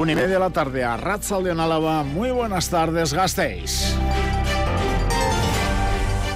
Una 0.00 0.12
y 0.12 0.14
media 0.14 0.28
de 0.28 0.38
la 0.38 0.48
tarde 0.48 0.82
a 0.82 0.96
Ratzaldeon 0.96 1.60
Álava. 1.60 2.02
Muy 2.04 2.30
buenas 2.30 2.70
tardes, 2.70 3.12
gastéis. 3.12 3.94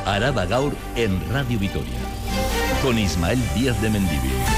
Araba 0.05 0.45
Gaur 0.45 0.75
en 0.97 1.19
Radio 1.33 1.59
Vitoria. 1.59 1.99
Con 2.83 2.99
Ismael 2.99 3.41
Díaz 3.55 3.81
de 3.81 3.89
Mendivil. 3.89 4.54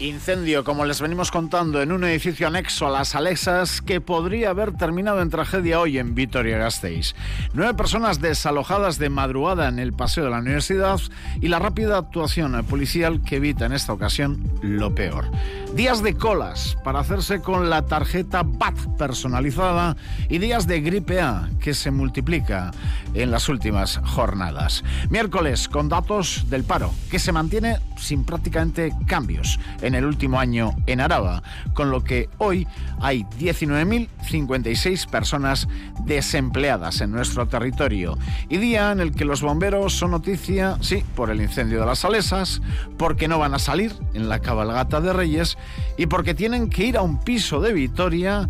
Incendio, 0.00 0.64
como 0.64 0.86
les 0.86 1.02
venimos 1.02 1.30
contando, 1.30 1.82
en 1.82 1.92
un 1.92 2.04
edificio 2.04 2.46
anexo 2.46 2.86
a 2.86 2.90
las 2.90 3.14
Alexas 3.14 3.82
que 3.82 4.00
podría 4.00 4.48
haber 4.48 4.72
terminado 4.72 5.20
en 5.20 5.28
tragedia 5.28 5.78
hoy 5.78 5.98
en 5.98 6.14
Vitoria-Gasteiz. 6.14 7.14
Nueve 7.52 7.74
personas 7.74 8.18
desalojadas 8.18 8.98
de 8.98 9.10
madrugada 9.10 9.68
en 9.68 9.78
el 9.78 9.92
paseo 9.92 10.24
de 10.24 10.30
la 10.30 10.38
universidad 10.38 10.98
y 11.42 11.48
la 11.48 11.58
rápida 11.58 11.98
actuación 11.98 12.64
policial 12.64 13.22
que 13.22 13.36
evita 13.36 13.66
en 13.66 13.72
esta 13.72 13.92
ocasión 13.92 14.42
lo 14.62 14.94
peor. 14.94 15.26
Días 15.74 16.02
de 16.02 16.16
colas 16.16 16.76
para 16.82 16.98
hacerse 16.98 17.40
con 17.40 17.70
la 17.70 17.86
tarjeta 17.86 18.42
BAT 18.42 18.76
personalizada 18.98 19.96
y 20.28 20.38
días 20.38 20.66
de 20.66 20.80
gripe 20.80 21.20
A 21.20 21.48
que 21.60 21.74
se 21.74 21.92
multiplica 21.92 22.72
en 23.14 23.30
las 23.30 23.48
últimas 23.48 24.00
jornadas. 24.04 24.82
Miércoles 25.10 25.68
con 25.68 25.88
datos 25.88 26.46
del 26.50 26.64
paro 26.64 26.92
que 27.08 27.20
se 27.20 27.32
mantiene 27.32 27.78
sin 27.96 28.24
prácticamente 28.24 28.92
cambios 29.06 29.60
en 29.80 29.94
el 29.94 30.04
último 30.04 30.40
año 30.40 30.74
en 30.86 31.00
Araba, 31.00 31.42
con 31.72 31.90
lo 31.90 32.02
que 32.02 32.28
hoy 32.38 32.66
hay 33.00 33.22
19.056 33.38 35.08
personas 35.08 35.68
desempleadas 36.04 37.00
en 37.00 37.12
nuestro 37.12 37.46
territorio 37.46 38.18
y 38.48 38.58
día 38.58 38.90
en 38.90 39.00
el 39.00 39.12
que 39.12 39.24
los 39.24 39.40
bomberos 39.40 39.94
son 39.94 40.10
noticia, 40.10 40.78
sí, 40.80 41.04
por 41.14 41.30
el 41.30 41.40
incendio 41.40 41.80
de 41.80 41.86
las 41.86 42.00
Salesas, 42.00 42.60
porque 42.98 43.28
no 43.28 43.38
van 43.38 43.54
a 43.54 43.58
salir 43.58 43.94
en 44.14 44.28
la 44.28 44.40
cabalgata 44.40 45.00
de 45.00 45.12
Reyes 45.12 45.56
y 45.96 46.06
porque 46.06 46.34
tienen 46.34 46.70
que 46.70 46.84
ir 46.84 46.96
a 46.96 47.02
un 47.02 47.20
piso 47.20 47.60
de 47.60 47.72
Vitoria 47.72 48.48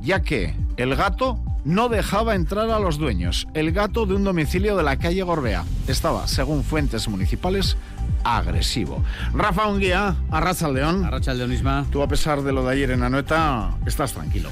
ya 0.00 0.20
que 0.20 0.54
el 0.76 0.94
gato 0.96 1.38
no 1.64 1.88
dejaba 1.88 2.34
entrar 2.34 2.70
a 2.70 2.78
los 2.78 2.98
dueños. 2.98 3.48
El 3.54 3.72
gato 3.72 4.06
de 4.06 4.14
un 4.14 4.24
domicilio 4.24 4.76
de 4.76 4.82
la 4.82 4.98
calle 4.98 5.22
Gorbea 5.22 5.64
estaba, 5.88 6.28
según 6.28 6.62
fuentes 6.62 7.08
municipales, 7.08 7.76
agresivo. 8.22 9.02
Rafa 9.32 9.66
Unguía, 9.66 10.16
Arracha 10.30 10.68
León. 10.68 11.04
Arracha 11.04 11.32
León 11.32 11.50
misma. 11.50 11.86
Tú, 11.90 12.02
a 12.02 12.08
pesar 12.08 12.42
de 12.42 12.52
lo 12.52 12.64
de 12.64 12.72
ayer 12.72 12.90
en 12.90 13.02
Anoeta, 13.02 13.70
estás 13.86 14.12
tranquilo, 14.12 14.50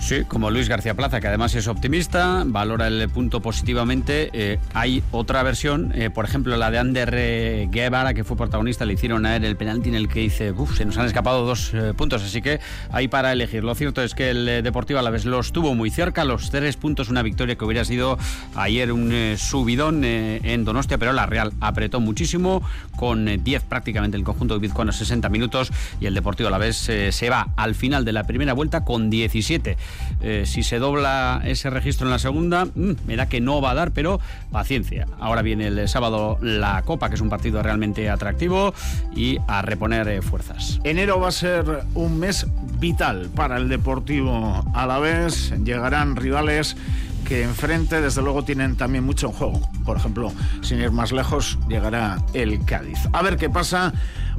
Sí, 0.00 0.24
como 0.26 0.50
Luis 0.50 0.68
García 0.68 0.94
Plaza, 0.94 1.20
que 1.20 1.28
además 1.28 1.54
es 1.54 1.68
optimista, 1.68 2.42
valora 2.46 2.88
el 2.88 3.08
punto 3.10 3.40
positivamente. 3.40 4.30
Eh, 4.32 4.58
hay 4.72 5.04
otra 5.12 5.42
versión, 5.42 5.92
eh, 5.94 6.08
por 6.10 6.24
ejemplo, 6.24 6.56
la 6.56 6.70
de 6.70 6.78
Ander 6.78 7.14
eh, 7.14 7.68
Guevara, 7.70 8.14
que 8.14 8.24
fue 8.24 8.36
protagonista, 8.36 8.86
le 8.86 8.94
hicieron 8.94 9.26
a 9.26 9.36
él 9.36 9.44
el 9.44 9.56
penalti 9.56 9.90
en 9.90 9.94
el 9.94 10.08
que 10.08 10.20
dice, 10.20 10.52
uff, 10.52 10.76
se 10.76 10.86
nos 10.86 10.96
han 10.96 11.06
escapado 11.06 11.44
dos 11.44 11.72
puntos, 11.96 12.24
así 12.24 12.40
que 12.40 12.60
hay 12.90 13.08
para 13.08 13.30
elegir. 13.30 13.62
Lo 13.62 13.74
cierto 13.74 14.02
es 14.02 14.14
que 14.14 14.30
el 14.30 14.64
Deportivo 14.64 14.98
a 14.98 15.02
la 15.02 15.10
vez 15.10 15.26
los 15.26 15.52
tuvo 15.52 15.74
muy 15.74 15.90
cerca, 15.90 16.24
los 16.24 16.50
tres 16.50 16.76
puntos, 16.76 17.10
una 17.10 17.22
victoria 17.22 17.54
que 17.56 17.64
hubiera 17.64 17.84
sido 17.84 18.18
ayer 18.56 18.92
un 18.92 19.36
subidón 19.36 20.02
en 20.02 20.64
Donostia, 20.64 20.98
pero 20.98 21.12
la 21.12 21.26
Real 21.26 21.52
apretó 21.60 22.00
muchísimo, 22.00 22.62
con 22.96 23.26
10 23.44 23.62
prácticamente 23.64 24.16
el 24.16 24.24
conjunto 24.24 24.54
de 24.54 24.60
Vizcuano 24.60 24.92
60 24.92 25.28
minutos, 25.28 25.70
y 26.00 26.06
el 26.06 26.14
Deportivo 26.14 26.48
a 26.48 26.50
la 26.50 26.58
vez 26.58 26.76
se 26.76 27.30
va 27.30 27.48
al 27.56 27.74
final 27.74 28.04
de 28.04 28.12
la 28.12 28.24
primera 28.24 28.54
vuelta 28.54 28.84
con 28.84 29.10
17. 29.10 29.76
Eh, 30.20 30.44
si 30.46 30.62
se 30.62 30.78
dobla 30.78 31.40
ese 31.44 31.70
registro 31.70 32.06
en 32.06 32.10
la 32.10 32.18
segunda, 32.18 32.66
mm, 32.66 32.92
me 33.06 33.16
da 33.16 33.26
que 33.26 33.40
no 33.40 33.60
va 33.60 33.70
a 33.70 33.74
dar, 33.74 33.92
pero 33.92 34.20
paciencia. 34.50 35.06
Ahora 35.18 35.42
viene 35.42 35.68
el 35.68 35.88
sábado 35.88 36.38
la 36.42 36.82
Copa, 36.82 37.08
que 37.08 37.14
es 37.14 37.20
un 37.20 37.30
partido 37.30 37.62
realmente 37.62 38.10
atractivo, 38.10 38.74
y 39.14 39.38
a 39.48 39.62
reponer 39.62 40.08
eh, 40.08 40.22
fuerzas. 40.22 40.80
Enero 40.84 41.20
va 41.20 41.28
a 41.28 41.32
ser 41.32 41.84
un 41.94 42.18
mes 42.18 42.46
vital 42.78 43.30
para 43.34 43.56
el 43.56 43.68
Deportivo 43.68 44.64
a 44.74 44.86
la 44.86 44.98
vez. 44.98 45.52
Llegarán 45.64 46.16
rivales 46.16 46.76
que 47.24 47.42
enfrente 47.42 48.00
desde 48.00 48.22
luego 48.22 48.44
tienen 48.44 48.76
también 48.76 49.04
mucho 49.04 49.28
en 49.28 49.32
juego. 49.32 49.60
Por 49.84 49.96
ejemplo, 49.96 50.32
sin 50.62 50.80
ir 50.80 50.90
más 50.90 51.12
lejos, 51.12 51.58
llegará 51.68 52.18
el 52.34 52.64
Cádiz. 52.64 52.98
A 53.12 53.22
ver 53.22 53.36
qué 53.36 53.48
pasa. 53.48 53.92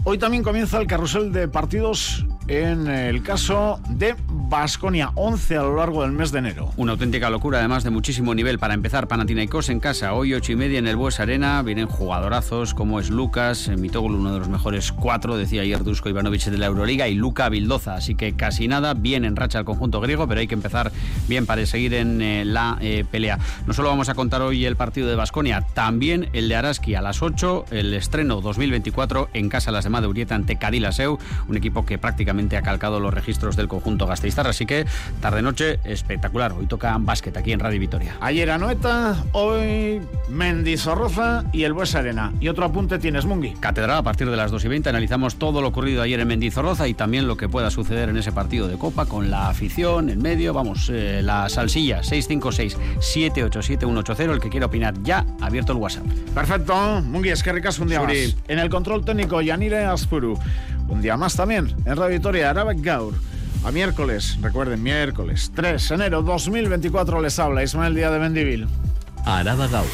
Hoy 0.03 0.18
también 0.18 0.44
comienza 0.44 0.80
el 0.80 0.88
carrusel 0.88 1.31
de 1.31 1.47
partidos 1.47 2.26
en 2.47 2.88
el 2.88 3.24
caso 3.24 3.79
de 3.90 4.16
Basconia, 4.28 5.12
11 5.16 5.57
a 5.57 5.62
lo 5.62 5.75
largo 5.78 6.02
del 6.02 6.12
mes 6.12 6.31
de 6.31 6.40
enero. 6.40 6.72
Una 6.75 6.94
auténtica 6.94 7.29
locura, 7.29 7.59
además 7.59 7.84
de 7.84 7.90
muchísimo 7.90 8.35
nivel. 8.35 8.59
Para 8.59 8.74
empezar, 8.74 9.07
Panathinaikos 9.07 9.69
en 9.69 9.79
casa, 9.79 10.13
hoy 10.13 10.34
8 10.34 10.52
y 10.52 10.56
media 10.56 10.79
en 10.79 10.88
el 10.88 10.96
Bues 10.96 11.19
Arena. 11.19 11.62
Vienen 11.62 11.88
jugadorazos 11.88 12.74
como 12.74 13.00
es 13.00 13.09
Lucas, 13.09 13.69
Mitoglu, 13.69 14.18
uno 14.18 14.34
de 14.34 14.40
los 14.40 14.50
mejores 14.50 14.91
cuatro, 14.91 15.38
decía 15.38 15.62
ayer 15.62 15.84
Dusko 15.84 16.09
Ivanovic 16.09 16.46
de 16.46 16.57
la 16.57 16.66
Euroliga, 16.66 17.07
y 17.07 17.16
Luca 17.16 17.47
Bildoza. 17.47 17.96
Así 17.96 18.16
que 18.16 18.34
casi 18.34 18.68
nada, 18.68 18.94
bien 18.94 19.23
en 19.23 19.35
racha 19.35 19.59
el 19.59 19.66
conjunto 19.66 20.02
griego, 20.02 20.28
pero 20.28 20.41
hay 20.41 20.47
que 20.47 20.56
empezar 20.56 20.91
bien 21.28 21.46
para 21.46 21.66
seguir 21.66 21.94
en 21.94 22.22
eh, 22.22 22.44
la 22.44 22.78
eh, 22.81 23.06
pelea. 23.09 23.40
No 23.66 23.73
solo 23.73 23.90
vamos 23.90 24.09
a 24.09 24.16
contar 24.16 24.41
hoy 24.41 24.66
el 24.66 24.75
partido 24.75 25.08
de 25.08 25.16
Basconia, 25.16 25.62
también 25.73 26.29
el 26.34 26.50
de 26.50 26.56
Araski 26.56 26.96
a 26.96 27.02
las 27.02 27.22
8, 27.22 27.66
el 27.72 27.94
estreno 27.94 28.41
2024 28.41 29.29
en 29.34 29.50
casa 29.50 29.72
las 29.72 29.91
de 29.91 30.08
Urieta 30.08 30.35
ante 30.35 30.58
Cadilaseu, 30.58 31.19
un 31.47 31.58
equipo 31.58 31.85
que 31.85 31.97
prácticamente 31.97 32.31
ha 32.58 32.62
calcado 32.62 33.00
los 33.00 33.14
registros 33.14 33.56
del 33.56 33.68
conjunto 33.68 34.08
Gasteiztar, 34.08 34.47
así 34.47 34.66
que 34.66 34.86
tarde-noche 35.19 35.80
espectacular. 35.84 36.53
Hoy 36.53 36.66
toca 36.66 36.97
básquet 37.00 37.36
aquí 37.38 37.52
en 37.52 37.59
Radio 37.59 37.80
Vitoria. 37.80 38.16
Ayer 38.22 38.50
Anoeta, 38.50 39.24
hoy 39.34 40.02
Mendizorroza 40.30 41.44
y 41.52 41.64
el 41.64 41.74
Bues 41.74 41.96
Arena. 41.96 42.31
Y 42.40 42.47
otro 42.47 42.66
apunte 42.66 43.00
tienes, 43.00 43.25
Mungi. 43.25 43.53
Catedral 43.59 43.97
a 43.97 44.03
partir 44.03 44.30
de 44.30 44.38
las 44.38 44.52
2 44.52 44.66
y 44.66 44.68
20 44.70 44.90
analizamos 44.90 45.36
todo 45.36 45.62
lo 45.62 45.68
ocurrido 45.68 46.02
ayer 46.02 46.20
en 46.20 46.28
Mendizorroza 46.28 46.88
y 46.88 46.94
también 46.94 47.28
lo 47.28 47.38
que 47.38 47.50
pueda 47.50 47.70
suceder 47.70 48.09
en 48.09 48.18
ese 48.18 48.31
partido 48.31 48.68
de 48.68 48.78
Copa 48.78 49.06
con 49.06 49.30
la 49.30 49.50
afición 49.50 50.09
en 50.09 50.22
medio. 50.22 50.53
Vamos, 50.53 50.90
eh, 50.91 51.22
la 51.24 51.50
salsilla 51.50 52.02
656-787-180. 52.02 54.31
El 54.31 54.40
que 54.40 54.50
quiera 54.50 54.68
opinar 54.68 54.94
ya, 55.03 55.25
abierto 55.41 55.74
el 55.74 55.80
WhatsApp. 55.80 56.06
Perfecto, 56.34 57.02
Mungi, 57.02 57.30
es 57.30 57.44
que 57.44 57.52
ricas 57.52 57.78
un 57.80 57.90
día 57.90 58.02
más. 58.02 58.14
En 58.47 58.59
el 58.59 58.70
control 58.70 59.03
técnico, 59.03 59.41
Yanire 59.41 59.84
Aspuru. 59.86 60.38
Un 60.91 61.02
día 61.02 61.16
más 61.16 61.38
también 61.38 61.74
en 61.85 61.96
Radio 61.96 62.09
Victoria, 62.09 62.50
Arabek 62.50 62.81
Gaur. 62.81 63.13
A 63.63 63.72
miércoles, 63.72 64.38
recuerden, 64.41 64.84
miércoles 64.84 65.52
3 65.56 65.88
de 65.88 65.96
enero 65.96 66.22
2024 66.22 67.22
les 67.22 67.40
habla 67.40 67.63
Ismael 67.63 67.96
Díaz 67.96 68.12
de 68.12 68.19
Mendivil. 68.19 68.68
Araba 69.25 69.68
Gaur. 69.68 69.88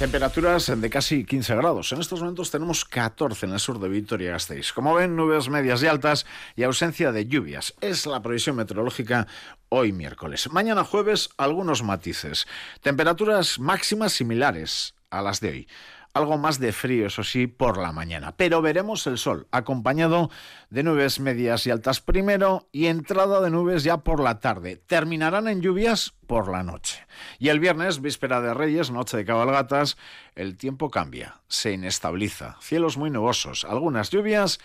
Temperaturas 0.00 0.72
de 0.76 0.90
casi 0.90 1.24
15 1.24 1.54
grados. 1.54 1.92
En 1.92 2.00
estos 2.00 2.20
momentos 2.20 2.50
tenemos 2.50 2.84
14 2.84 3.46
en 3.46 3.52
el 3.52 3.60
sur 3.60 3.78
de 3.78 3.88
Vitoria-Gasteiz. 3.88 4.72
Como 4.72 4.94
ven, 4.94 5.14
nubes 5.14 5.48
medias 5.48 5.82
y 5.82 5.86
altas 5.86 6.26
y 6.56 6.64
ausencia 6.64 7.12
de 7.12 7.26
lluvias. 7.26 7.74
Es 7.80 8.06
la 8.06 8.20
previsión 8.20 8.56
meteorológica 8.56 9.26
hoy 9.68 9.92
miércoles. 9.92 10.50
Mañana 10.52 10.84
jueves, 10.84 11.30
algunos 11.38 11.82
matices. 11.82 12.46
Temperaturas 12.82 13.58
máximas 13.60 14.12
similares 14.12 14.95
a 15.18 15.22
las 15.22 15.40
de 15.40 15.48
hoy. 15.50 15.68
Algo 16.16 16.38
más 16.38 16.58
de 16.58 16.72
frío, 16.72 17.08
eso 17.08 17.22
sí, 17.22 17.46
por 17.46 17.76
la 17.76 17.92
mañana. 17.92 18.34
Pero 18.38 18.62
veremos 18.62 19.06
el 19.06 19.18
sol, 19.18 19.48
acompañado 19.50 20.30
de 20.70 20.82
nubes 20.82 21.20
medias 21.20 21.66
y 21.66 21.70
altas 21.70 22.00
primero 22.00 22.70
y 22.72 22.86
entrada 22.86 23.42
de 23.42 23.50
nubes 23.50 23.84
ya 23.84 23.98
por 23.98 24.20
la 24.20 24.40
tarde. 24.40 24.76
Terminarán 24.76 25.46
en 25.46 25.60
lluvias 25.60 26.14
por 26.26 26.50
la 26.50 26.62
noche. 26.62 27.06
Y 27.38 27.50
el 27.50 27.60
viernes, 27.60 28.00
víspera 28.00 28.40
de 28.40 28.54
Reyes, 28.54 28.90
noche 28.90 29.18
de 29.18 29.26
cabalgatas, 29.26 29.98
el 30.34 30.56
tiempo 30.56 30.90
cambia, 30.90 31.42
se 31.48 31.72
inestabiliza. 31.72 32.56
Cielos 32.62 32.96
muy 32.96 33.10
nubosos, 33.10 33.66
algunas 33.66 34.08
lluvias 34.08 34.58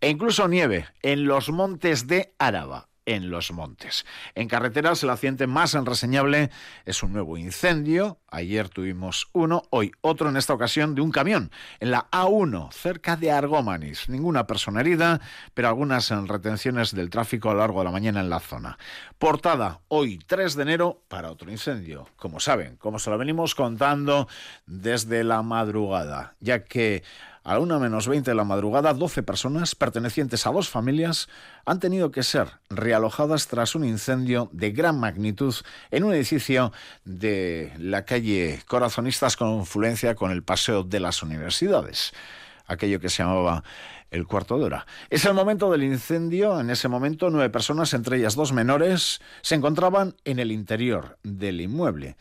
e 0.00 0.08
incluso 0.08 0.48
nieve 0.48 0.86
en 1.02 1.26
los 1.26 1.50
montes 1.50 2.06
de 2.06 2.34
Áraba 2.38 2.88
en 3.06 3.30
los 3.30 3.52
montes. 3.52 4.04
En 4.34 4.48
carreteras, 4.48 5.02
el 5.02 5.10
accidente 5.10 5.46
más 5.46 5.74
enreseñable 5.74 6.50
es 6.84 7.02
un 7.02 7.12
nuevo 7.12 7.36
incendio. 7.36 8.18
Ayer 8.28 8.68
tuvimos 8.68 9.28
uno, 9.32 9.62
hoy 9.70 9.92
otro 10.00 10.28
en 10.28 10.36
esta 10.36 10.54
ocasión 10.54 10.94
de 10.94 11.02
un 11.02 11.10
camión 11.10 11.50
en 11.80 11.90
la 11.90 12.10
A1, 12.10 12.72
cerca 12.72 13.16
de 13.16 13.30
Argómanis. 13.30 14.08
Ninguna 14.08 14.46
persona 14.46 14.80
herida, 14.80 15.20
pero 15.54 15.68
algunas 15.68 16.10
retenciones 16.10 16.94
del 16.94 17.10
tráfico 17.10 17.50
a 17.50 17.54
lo 17.54 17.60
largo 17.60 17.80
de 17.80 17.84
la 17.84 17.90
mañana 17.90 18.20
en 18.20 18.30
la 18.30 18.40
zona. 18.40 18.78
Portada 19.18 19.80
hoy 19.88 20.18
3 20.18 20.54
de 20.54 20.62
enero 20.62 21.02
para 21.08 21.30
otro 21.30 21.50
incendio. 21.50 22.08
Como 22.16 22.40
saben, 22.40 22.76
como 22.76 22.98
se 22.98 23.10
lo 23.10 23.18
venimos 23.18 23.54
contando 23.54 24.28
desde 24.66 25.24
la 25.24 25.42
madrugada, 25.42 26.34
ya 26.40 26.64
que 26.64 27.02
a 27.44 27.52
la 27.54 27.60
una 27.60 27.78
menos 27.78 28.08
20 28.08 28.30
de 28.30 28.34
la 28.34 28.44
madrugada, 28.44 28.94
12 28.94 29.22
personas 29.22 29.74
pertenecientes 29.74 30.46
a 30.46 30.50
dos 30.50 30.70
familias 30.70 31.28
han 31.66 31.78
tenido 31.78 32.10
que 32.10 32.22
ser 32.22 32.48
realojadas 32.70 33.48
tras 33.48 33.74
un 33.74 33.84
incendio 33.84 34.48
de 34.52 34.70
gran 34.70 34.98
magnitud 34.98 35.54
en 35.90 36.04
un 36.04 36.14
edificio 36.14 36.72
de 37.04 37.72
la 37.78 38.06
calle 38.06 38.62
Corazonistas 38.66 39.36
con 39.36 39.58
influencia 39.58 40.14
con 40.14 40.30
el 40.30 40.42
Paseo 40.42 40.84
de 40.84 41.00
las 41.00 41.22
Universidades, 41.22 42.14
aquello 42.66 42.98
que 42.98 43.10
se 43.10 43.22
llamaba 43.22 43.62
el 44.10 44.26
cuarto 44.26 44.58
de 44.58 44.64
hora. 44.64 44.86
Es 45.10 45.26
el 45.26 45.34
momento 45.34 45.70
del 45.70 45.82
incendio. 45.82 46.58
En 46.60 46.70
ese 46.70 46.88
momento, 46.88 47.28
nueve 47.28 47.50
personas, 47.50 47.92
entre 47.92 48.16
ellas 48.16 48.36
dos 48.36 48.52
menores, 48.52 49.20
se 49.42 49.54
encontraban 49.54 50.14
en 50.24 50.38
el 50.38 50.50
interior 50.50 51.18
del 51.22 51.60
inmueble 51.60 52.16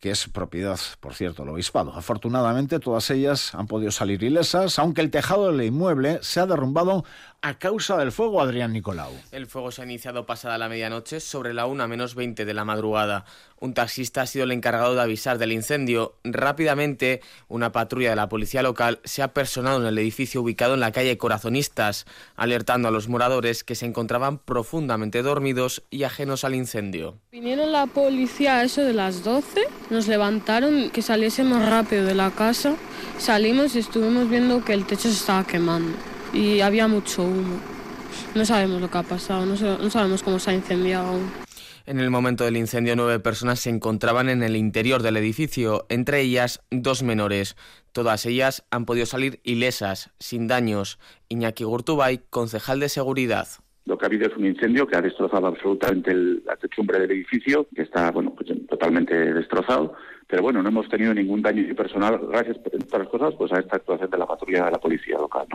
que 0.00 0.10
es 0.10 0.28
propiedad, 0.28 0.78
por 1.00 1.14
cierto, 1.14 1.42
del 1.42 1.54
obispado. 1.54 1.92
Afortunadamente, 1.94 2.78
todas 2.78 3.10
ellas 3.10 3.54
han 3.54 3.66
podido 3.66 3.90
salir 3.90 4.22
ilesas, 4.22 4.78
aunque 4.78 5.00
el 5.00 5.10
tejado 5.10 5.50
del 5.50 5.66
inmueble 5.66 6.18
se 6.22 6.40
ha 6.40 6.46
derrumbado 6.46 7.04
a 7.40 7.54
causa 7.58 7.96
del 7.96 8.10
fuego, 8.10 8.40
Adrián 8.40 8.72
Nicolau. 8.72 9.12
El 9.30 9.46
fuego 9.46 9.70
se 9.70 9.82
ha 9.82 9.84
iniciado 9.84 10.26
pasada 10.26 10.58
la 10.58 10.68
medianoche 10.68 11.20
sobre 11.20 11.54
la 11.54 11.66
1 11.66 11.86
menos 11.86 12.16
20 12.16 12.44
de 12.44 12.54
la 12.54 12.64
madrugada. 12.64 13.24
Un 13.60 13.74
taxista 13.74 14.22
ha 14.22 14.26
sido 14.26 14.44
el 14.44 14.52
encargado 14.52 14.94
de 14.94 15.02
avisar 15.02 15.38
del 15.38 15.52
incendio. 15.52 16.16
Rápidamente, 16.24 17.20
una 17.46 17.70
patrulla 17.70 18.10
de 18.10 18.16
la 18.16 18.28
policía 18.28 18.62
local 18.62 18.98
se 19.04 19.22
ha 19.22 19.34
personado 19.34 19.80
en 19.80 19.86
el 19.86 19.98
edificio 19.98 20.42
ubicado 20.42 20.74
en 20.74 20.80
la 20.80 20.90
calle 20.90 21.16
Corazonistas, 21.16 22.06
alertando 22.34 22.88
a 22.88 22.90
los 22.90 23.08
moradores 23.08 23.62
que 23.62 23.76
se 23.76 23.86
encontraban 23.86 24.38
profundamente 24.38 25.22
dormidos 25.22 25.84
y 25.90 26.02
ajenos 26.02 26.42
al 26.42 26.56
incendio. 26.56 27.18
Vinieron 27.30 27.70
la 27.70 27.86
policía 27.86 28.56
a 28.56 28.64
eso 28.64 28.82
de 28.82 28.94
las 28.94 29.22
12, 29.22 29.62
nos 29.90 30.08
levantaron 30.08 30.90
que 30.90 31.02
saliésemos 31.02 31.64
rápido 31.68 32.04
de 32.04 32.16
la 32.16 32.32
casa, 32.32 32.74
salimos 33.18 33.76
y 33.76 33.78
estuvimos 33.78 34.28
viendo 34.28 34.64
que 34.64 34.72
el 34.72 34.86
techo 34.86 35.08
se 35.08 35.14
estaba 35.14 35.46
quemando 35.46 35.96
y 36.32 36.60
había 36.60 36.88
mucho 36.88 37.22
humo. 37.22 37.58
No 38.34 38.44
sabemos 38.44 38.80
lo 38.80 38.90
que 38.90 38.98
ha 38.98 39.02
pasado, 39.02 39.46
no, 39.46 39.56
sabemos 39.56 40.22
cómo 40.22 40.38
se 40.38 40.50
ha 40.50 40.54
incendiado 40.54 41.08
aún. 41.08 41.30
En 41.86 42.00
el 42.00 42.10
momento 42.10 42.44
del 42.44 42.58
incendio, 42.58 42.96
nueve 42.96 43.18
personas 43.18 43.60
se 43.60 43.70
encontraban 43.70 44.28
en 44.28 44.42
el 44.42 44.56
interior 44.56 45.02
del 45.02 45.16
edificio, 45.16 45.86
entre 45.88 46.20
ellas 46.20 46.62
dos 46.70 47.02
menores. 47.02 47.56
Todas 47.92 48.26
ellas 48.26 48.66
han 48.70 48.84
podido 48.84 49.06
salir 49.06 49.40
ilesas, 49.42 50.10
sin 50.18 50.48
daños. 50.48 50.98
Iñaki 51.30 51.64
Gurtubay, 51.64 52.20
concejal 52.28 52.80
de 52.80 52.90
seguridad. 52.90 53.48
Lo 53.86 53.96
que 53.96 54.04
ha 54.04 54.08
habido 54.08 54.26
es 54.26 54.36
un 54.36 54.44
incendio 54.44 54.86
que 54.86 54.98
ha 54.98 55.00
destrozado 55.00 55.46
absolutamente 55.46 56.14
la 56.14 56.56
techumbre 56.56 57.00
del 57.00 57.10
edificio, 57.10 57.66
que 57.74 57.82
está 57.82 58.10
bueno, 58.10 58.34
pues, 58.34 58.50
totalmente 58.68 59.14
destrozado. 59.32 59.94
Pero 60.28 60.42
bueno, 60.42 60.62
no 60.62 60.68
hemos 60.68 60.88
tenido 60.90 61.14
ningún 61.14 61.40
daño 61.40 61.74
personal 61.74 62.20
gracias, 62.28 62.58
por 62.58 63.00
las 63.00 63.08
cosas, 63.08 63.34
pues 63.38 63.50
a 63.50 63.60
esta 63.60 63.76
actuación 63.76 64.10
de 64.10 64.18
la 64.18 64.26
patrulla 64.26 64.66
de 64.66 64.70
la 64.72 64.78
policía 64.78 65.16
local. 65.16 65.46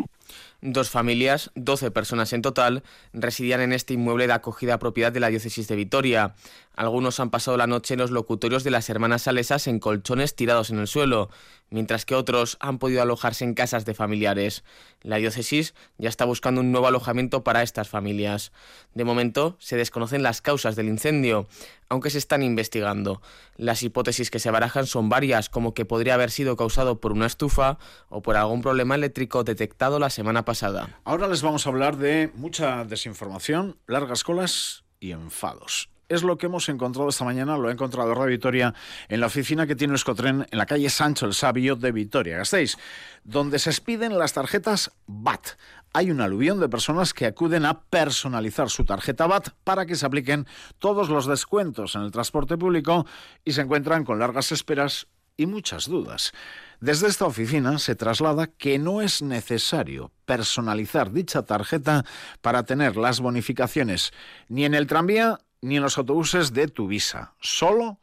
Dos 0.62 0.90
familias, 0.90 1.52
12 1.56 1.92
personas 1.92 2.34
en 2.34 2.42
total, 2.42 2.84
residían 3.14 3.62
en 3.62 3.72
este 3.72 3.94
inmueble 3.94 4.26
de 4.26 4.34
acogida 4.34 4.80
propiedad 4.80 5.12
de 5.12 5.20
la 5.20 5.28
diócesis 5.28 5.68
de 5.68 5.76
Vitoria. 5.76 6.34
Algunos 6.76 7.20
han 7.20 7.30
pasado 7.30 7.56
la 7.56 7.68
noche 7.68 7.94
en 7.94 8.00
los 8.00 8.10
locutorios 8.10 8.64
de 8.64 8.72
las 8.72 8.90
hermanas 8.90 9.24
salesas 9.24 9.68
en 9.68 9.80
colchones 9.80 10.36
tirados 10.36 10.72
en 10.72 10.80
el 10.80 10.88
suelo, 10.88 11.30
mientras 11.70 12.06
que 12.06 12.16
otros 12.16 12.58
han 12.60 12.80
podido 12.80 13.02
alojarse 13.02 13.44
en 13.44 13.54
casas 13.54 13.86
de 13.86 13.94
familiares. 13.94 14.64
La 15.02 15.18
diócesis 15.18 15.76
ya 15.98 16.10
está 16.10 16.26
buscando 16.26 16.62
un 16.62 16.72
nuevo 16.72 16.88
alojamiento 16.88 17.44
para 17.44 17.62
estas 17.62 17.90
familias. 17.90 18.52
De 18.96 19.04
momento, 19.04 19.58
se 19.60 19.76
desconocen 19.76 20.24
las 20.24 20.42
causas 20.42 20.76
del 20.76 20.88
incendio, 20.88 21.48
aunque 21.90 22.10
se 22.10 22.18
están 22.18 22.44
investigando. 22.44 23.22
Las 23.58 23.84
hipótesis 23.84 24.32
que 24.32 24.40
se 24.40 24.52
barajan 24.52 24.86
son 24.86 25.10
varias, 25.10 25.50
como 25.50 25.74
que 25.74 25.86
podría 25.86 26.16
haber 26.16 26.32
sido 26.32 26.56
causado 26.56 27.00
por 27.00 27.12
una 27.12 27.26
estufa 27.26 27.78
o 28.10 28.22
por 28.22 28.38
algún 28.38 28.62
problema 28.62 28.96
eléctrico 28.96 29.44
detectado 29.44 30.00
la 30.00 30.10
semana 30.10 30.46
pasada. 30.46 31.00
Ahora 31.04 31.28
les 31.28 31.42
vamos 31.42 31.66
a 31.66 31.70
hablar 31.70 31.98
de 31.98 32.32
mucha 32.36 32.86
desinformación, 32.86 33.78
largas 33.88 34.24
colas 34.24 34.84
y 35.00 35.12
enfados 35.12 35.90
es 36.10 36.24
lo 36.24 36.38
que 36.38 36.46
hemos 36.46 36.70
encontrado 36.70 37.10
esta 37.10 37.26
mañana, 37.26 37.58
lo 37.58 37.70
ha 37.70 37.72
encontrado 37.72 38.14
Radio 38.14 38.32
Vitoria 38.32 38.74
en 39.10 39.20
la 39.20 39.28
oficina 39.28 39.66
que 39.66 39.76
tiene 39.76 39.96
Escotren 39.96 40.46
en 40.50 40.58
la 40.58 40.66
calle 40.66 40.90
Sancho 40.90 41.26
el 41.26 41.34
Sabio 41.34 41.76
de 41.76 41.92
Vitoria, 41.92 42.38
Gasteiz, 42.38 42.78
donde 43.24 43.60
se 43.60 43.70
expiden 43.70 44.18
las 44.18 44.34
tarjetas 44.34 44.92
BAT. 45.08 45.58
Hay 45.96 46.10
un 46.10 46.22
aluvión 46.22 46.60
de 46.60 46.70
personas 46.70 47.14
que 47.14 47.28
acuden 47.28 47.66
a 47.66 47.84
personalizar 47.84 48.72
su 48.72 48.84
tarjeta 48.84 49.28
BAT 49.28 49.50
para 49.64 49.86
que 49.86 49.96
se 49.96 50.08
apliquen 50.08 50.48
todos 50.80 51.08
los 51.08 51.28
descuentos 51.28 51.94
en 51.94 52.02
el 52.02 52.10
transporte 52.10 52.58
público 52.58 53.06
y 53.46 53.52
se 53.52 53.62
encuentran 53.62 54.04
con 54.04 54.18
largas 54.18 54.52
esperas 54.52 55.06
y 55.38 55.46
muchas 55.46 55.88
dudas. 55.88 56.32
Desde 56.80 57.08
esta 57.08 57.26
oficina 57.26 57.78
se 57.78 57.94
traslada 57.94 58.48
que 58.48 58.80
no 58.80 59.02
es 59.02 59.22
necesario 59.22 60.12
personalizar 60.26 61.12
dicha 61.12 61.44
tarjeta 61.44 62.06
para 62.42 62.64
tener 62.64 62.98
las 62.98 63.20
bonificaciones 63.20 64.14
ni 64.48 64.66
en 64.66 64.74
el 64.74 64.88
tranvía 64.88 65.42
ni 65.62 65.78
en 65.78 65.84
los 65.84 66.00
autobuses 66.00 66.54
de 66.54 66.70
tu 66.70 66.88
visa, 66.88 67.36
solo 67.40 68.00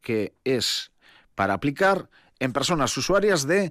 que 0.00 0.34
es 0.44 0.92
para 1.34 1.52
aplicar 1.52 2.08
en 2.38 2.54
personas 2.54 2.96
usuarias 2.96 3.46
de 3.46 3.70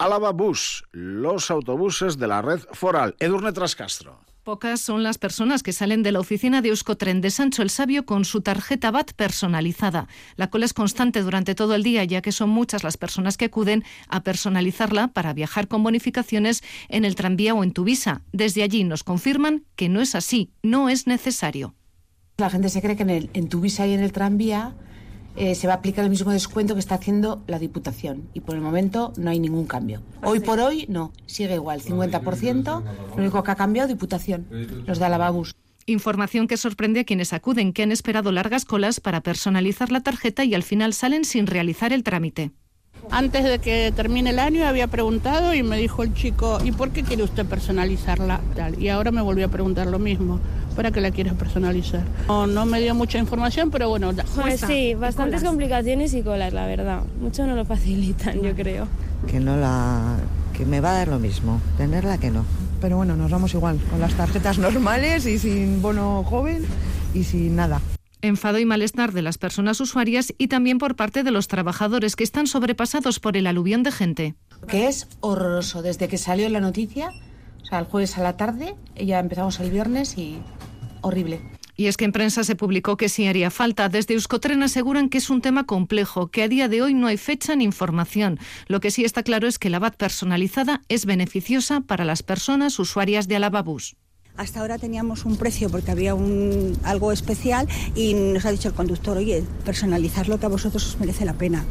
Álava 0.00 0.30
Bus, 0.30 0.84
los 0.92 1.50
autobuses 1.50 2.18
de 2.18 2.28
la 2.28 2.40
red 2.40 2.60
foral. 2.72 3.16
Edurne 3.18 3.52
Trascastro. 3.52 4.20
Pocas 4.44 4.80
son 4.80 5.02
las 5.02 5.18
personas 5.18 5.64
que 5.64 5.72
salen 5.72 6.04
de 6.04 6.12
la 6.12 6.20
oficina 6.20 6.62
de 6.62 6.68
Euskotren 6.68 7.20
de 7.20 7.30
Sancho 7.30 7.62
el 7.62 7.68
Sabio 7.68 8.06
con 8.06 8.24
su 8.24 8.40
tarjeta 8.40 8.92
BAT 8.92 9.12
personalizada. 9.14 10.06
La 10.36 10.50
cola 10.50 10.66
es 10.66 10.72
constante 10.72 11.20
durante 11.20 11.56
todo 11.56 11.74
el 11.74 11.82
día, 11.82 12.04
ya 12.04 12.22
que 12.22 12.30
son 12.30 12.48
muchas 12.48 12.84
las 12.84 12.96
personas 12.96 13.36
que 13.36 13.46
acuden 13.46 13.82
a 14.06 14.22
personalizarla 14.22 15.08
para 15.08 15.32
viajar 15.32 15.66
con 15.66 15.82
bonificaciones 15.82 16.62
en 16.88 17.04
el 17.04 17.16
tranvía 17.16 17.54
o 17.54 17.64
en 17.64 17.72
tu 17.72 17.82
visa. 17.82 18.22
Desde 18.32 18.62
allí 18.62 18.84
nos 18.84 19.02
confirman 19.02 19.64
que 19.74 19.88
no 19.88 20.00
es 20.00 20.14
así, 20.14 20.52
no 20.62 20.88
es 20.88 21.08
necesario. 21.08 21.74
La 22.36 22.50
gente 22.50 22.68
se 22.68 22.80
cree 22.80 22.94
que 22.94 23.02
en, 23.02 23.10
el, 23.10 23.30
en 23.34 23.48
tu 23.48 23.60
visa 23.60 23.84
y 23.84 23.94
en 23.94 24.00
el 24.00 24.12
tranvía 24.12 24.76
eh, 25.38 25.54
se 25.54 25.66
va 25.66 25.74
a 25.74 25.76
aplicar 25.76 26.04
el 26.04 26.10
mismo 26.10 26.32
descuento 26.32 26.74
que 26.74 26.80
está 26.80 26.96
haciendo 26.96 27.42
la 27.46 27.58
Diputación. 27.58 28.28
Y 28.34 28.40
por 28.40 28.56
el 28.56 28.60
momento 28.60 29.12
no 29.16 29.30
hay 29.30 29.38
ningún 29.38 29.66
cambio. 29.66 30.02
Hoy 30.22 30.40
por 30.40 30.58
hoy 30.58 30.86
no, 30.88 31.12
sigue 31.26 31.54
igual, 31.54 31.80
50%. 31.80 32.82
Lo 33.10 33.16
único 33.16 33.42
que 33.42 33.50
ha 33.50 33.54
cambiado 33.54 33.88
Diputación, 33.88 34.46
los 34.86 34.98
de 34.98 35.04
Alababus. 35.04 35.54
Información 35.86 36.48
que 36.48 36.56
sorprende 36.56 37.00
a 37.00 37.04
quienes 37.04 37.32
acuden, 37.32 37.72
que 37.72 37.82
han 37.82 37.92
esperado 37.92 38.30
largas 38.32 38.64
colas 38.64 39.00
para 39.00 39.22
personalizar 39.22 39.90
la 39.90 40.02
tarjeta 40.02 40.44
y 40.44 40.54
al 40.54 40.62
final 40.62 40.92
salen 40.92 41.24
sin 41.24 41.46
realizar 41.46 41.92
el 41.92 42.02
trámite. 42.02 42.50
Antes 43.10 43.44
de 43.44 43.58
que 43.58 43.92
termine 43.94 44.30
el 44.30 44.38
año 44.38 44.66
había 44.66 44.88
preguntado 44.88 45.54
y 45.54 45.62
me 45.62 45.78
dijo 45.78 46.02
el 46.02 46.12
chico, 46.12 46.58
¿y 46.62 46.72
por 46.72 46.90
qué 46.90 47.02
quiere 47.02 47.22
usted 47.22 47.46
personalizarla? 47.46 48.40
Y 48.78 48.88
ahora 48.88 49.12
me 49.12 49.22
volvió 49.22 49.46
a 49.46 49.48
preguntar 49.48 49.86
lo 49.86 49.98
mismo, 49.98 50.40
¿para 50.78 50.92
qué 50.92 51.00
la 51.00 51.10
quieres 51.10 51.32
personalizar? 51.32 52.04
No, 52.28 52.64
me 52.64 52.80
dio 52.80 52.94
mucha 52.94 53.18
información, 53.18 53.68
pero 53.72 53.88
bueno. 53.88 54.12
Pues 54.40 54.60
sí, 54.60 54.94
bastantes 54.94 55.42
complicaciones 55.42 56.14
y 56.14 56.22
colas, 56.22 56.52
la 56.52 56.68
verdad. 56.68 57.02
Mucho 57.20 57.44
no 57.48 57.56
lo 57.56 57.64
facilitan, 57.64 58.40
yo 58.40 58.54
creo. 58.54 58.86
Que 59.26 59.40
no 59.40 59.56
la... 59.56 60.18
que 60.56 60.64
me 60.64 60.80
va 60.80 60.92
a 60.92 60.98
dar 60.98 61.08
lo 61.08 61.18
mismo, 61.18 61.60
tenerla 61.76 62.18
que 62.18 62.30
no. 62.30 62.44
Pero 62.80 62.96
bueno, 62.96 63.16
nos 63.16 63.28
vamos 63.28 63.52
igual, 63.54 63.80
con 63.90 63.98
las 63.98 64.14
tarjetas 64.14 64.58
normales 64.60 65.26
y 65.26 65.40
sin 65.40 65.82
bono 65.82 66.22
joven 66.22 66.64
y 67.12 67.24
sin 67.24 67.56
nada 67.56 67.80
enfado 68.20 68.58
y 68.58 68.64
malestar 68.64 69.12
de 69.12 69.22
las 69.22 69.38
personas 69.38 69.80
usuarias 69.80 70.34
y 70.38 70.48
también 70.48 70.78
por 70.78 70.96
parte 70.96 71.22
de 71.22 71.30
los 71.30 71.46
trabajadores 71.46 72.16
que 72.16 72.24
están 72.24 72.48
sobrepasados 72.48 73.20
por 73.20 73.36
el 73.36 73.46
aluvión 73.46 73.84
de 73.84 73.92
gente. 73.92 74.34
Que 74.66 74.88
es 74.88 75.06
horroroso. 75.20 75.82
Desde 75.82 76.08
que 76.08 76.18
salió 76.18 76.48
la 76.48 76.58
noticia, 76.58 77.12
o 77.62 77.64
sea, 77.64 77.78
el 77.78 77.84
jueves 77.84 78.18
a 78.18 78.24
la 78.24 78.36
tarde, 78.36 78.74
ya 78.96 79.20
empezamos 79.20 79.60
el 79.60 79.70
viernes 79.70 80.18
y 80.18 80.40
horrible. 81.02 81.40
Y 81.76 81.86
es 81.86 81.96
que 81.96 82.04
en 82.04 82.12
prensa 82.12 82.42
se 82.42 82.56
publicó 82.56 82.96
que 82.96 83.08
sí 83.08 83.28
haría 83.28 83.50
falta. 83.50 83.88
Desde 83.88 84.14
Euskotren 84.14 84.64
aseguran 84.64 85.08
que 85.08 85.18
es 85.18 85.30
un 85.30 85.40
tema 85.40 85.64
complejo, 85.64 86.26
que 86.26 86.42
a 86.42 86.48
día 86.48 86.66
de 86.66 86.82
hoy 86.82 86.92
no 86.92 87.06
hay 87.06 87.16
fecha 87.16 87.54
ni 87.54 87.62
información. 87.62 88.40
Lo 88.66 88.80
que 88.80 88.90
sí 88.90 89.04
está 89.04 89.22
claro 89.22 89.46
es 89.46 89.60
que 89.60 89.70
la 89.70 89.78
VAT 89.78 89.94
personalizada 89.94 90.82
es 90.88 91.06
beneficiosa 91.06 91.80
para 91.82 92.04
las 92.04 92.24
personas 92.24 92.80
usuarias 92.80 93.28
de 93.28 93.36
Alababús. 93.36 93.94
Hasta 94.36 94.60
ahora 94.60 94.78
teníamos 94.78 95.24
un 95.24 95.36
precio 95.36 95.68
porque 95.68 95.90
había 95.90 96.14
un, 96.14 96.76
algo 96.82 97.12
especial 97.12 97.68
y 97.94 98.14
nos 98.14 98.44
ha 98.44 98.50
dicho 98.50 98.68
el 98.68 98.74
conductor, 98.74 99.16
oye, 99.16 99.44
personalizarlo 99.64 100.38
que 100.38 100.46
a 100.46 100.48
vosotros 100.48 100.84
os 100.86 100.98
merece 100.98 101.24
la 101.24 101.34
pena. 101.34 101.64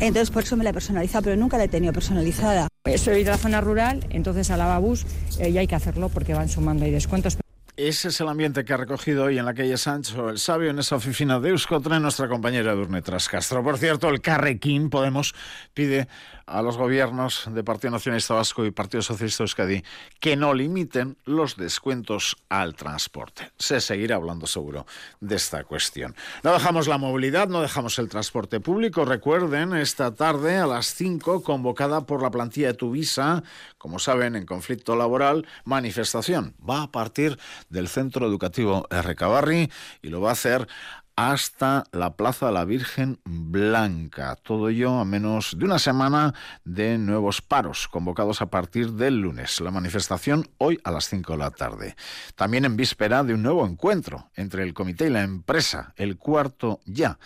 Entonces 0.00 0.30
por 0.30 0.42
eso 0.42 0.56
me 0.56 0.64
la 0.64 0.70
he 0.70 0.74
personalizado, 0.74 1.24
pero 1.24 1.36
nunca 1.36 1.58
la 1.58 1.64
he 1.64 1.68
tenido 1.68 1.92
personalizada. 1.92 2.68
Soy 2.96 3.24
de 3.24 3.30
la 3.30 3.38
zona 3.38 3.60
rural, 3.60 4.06
entonces 4.10 4.50
a 4.50 4.56
la 4.56 4.66
Babus 4.66 5.06
eh, 5.38 5.52
ya 5.52 5.60
hay 5.60 5.66
que 5.66 5.74
hacerlo 5.74 6.08
porque 6.08 6.34
van 6.34 6.48
sumando 6.48 6.84
ahí 6.84 6.90
descuentos. 6.90 7.38
Ese 7.82 8.08
es 8.08 8.20
el 8.20 8.28
ambiente 8.28 8.62
que 8.62 8.74
ha 8.74 8.76
recogido 8.76 9.24
hoy 9.24 9.38
en 9.38 9.46
la 9.46 9.54
calle 9.54 9.78
Sancho 9.78 10.28
el 10.28 10.38
Sabio, 10.38 10.68
en 10.68 10.78
esa 10.78 10.96
oficina 10.96 11.40
de 11.40 11.48
Euskotren, 11.48 12.02
nuestra 12.02 12.28
compañera 12.28 12.74
Durne 12.74 13.00
Trascastro. 13.00 13.64
Por 13.64 13.78
cierto, 13.78 14.10
el 14.10 14.20
Carrequín 14.20 14.90
Podemos 14.90 15.34
pide 15.72 16.06
a 16.50 16.62
los 16.62 16.76
gobiernos 16.76 17.48
de 17.50 17.62
Partido 17.62 17.92
Nacionalista 17.92 18.34
Vasco 18.34 18.66
y 18.66 18.70
Partido 18.72 19.02
Socialista 19.02 19.44
Euskadi 19.44 19.82
que 20.18 20.36
no 20.36 20.52
limiten 20.52 21.16
los 21.24 21.56
descuentos 21.56 22.36
al 22.48 22.74
transporte. 22.74 23.52
Se 23.56 23.80
seguirá 23.80 24.16
hablando 24.16 24.46
seguro 24.46 24.84
de 25.20 25.36
esta 25.36 25.64
cuestión. 25.64 26.14
No 26.42 26.52
dejamos 26.52 26.88
la 26.88 26.98
movilidad, 26.98 27.48
no 27.48 27.62
dejamos 27.62 27.98
el 27.98 28.08
transporte 28.08 28.60
público. 28.60 29.04
Recuerden, 29.04 29.74
esta 29.74 30.14
tarde 30.14 30.58
a 30.58 30.66
las 30.66 30.94
5, 30.94 31.42
convocada 31.42 32.04
por 32.04 32.20
la 32.20 32.30
plantilla 32.30 32.68
de 32.68 32.74
Tuvisa, 32.74 33.42
como 33.78 33.98
saben, 33.98 34.34
en 34.34 34.44
conflicto 34.44 34.96
laboral, 34.96 35.46
manifestación. 35.64 36.54
Va 36.68 36.82
a 36.82 36.90
partir 36.90 37.38
del 37.70 37.88
Centro 37.88 38.26
Educativo 38.26 38.86
R. 38.90 39.14
Cabarri 39.14 39.70
y 40.02 40.08
lo 40.08 40.20
va 40.20 40.30
a 40.30 40.32
hacer 40.32 40.68
hasta 41.16 41.84
la 41.92 42.16
Plaza 42.16 42.46
de 42.46 42.52
la 42.52 42.64
Virgen 42.64 43.20
Blanca. 43.24 44.36
Todo 44.36 44.70
ello 44.70 45.00
a 45.00 45.04
menos 45.04 45.54
de 45.58 45.66
una 45.66 45.78
semana 45.78 46.32
de 46.64 46.96
nuevos 46.96 47.42
paros 47.42 47.88
convocados 47.88 48.40
a 48.40 48.46
partir 48.46 48.92
del 48.92 49.20
lunes. 49.20 49.60
La 49.60 49.70
manifestación 49.70 50.48
hoy 50.56 50.80
a 50.82 50.90
las 50.90 51.10
5 51.10 51.32
de 51.32 51.38
la 51.38 51.50
tarde. 51.50 51.96
También 52.36 52.64
en 52.64 52.76
víspera 52.76 53.22
de 53.22 53.34
un 53.34 53.42
nuevo 53.42 53.66
encuentro 53.66 54.30
entre 54.34 54.62
el 54.62 54.72
comité 54.72 55.08
y 55.08 55.10
la 55.10 55.22
empresa, 55.22 55.92
el 55.96 56.16
cuarto 56.16 56.80
ya 56.86 57.18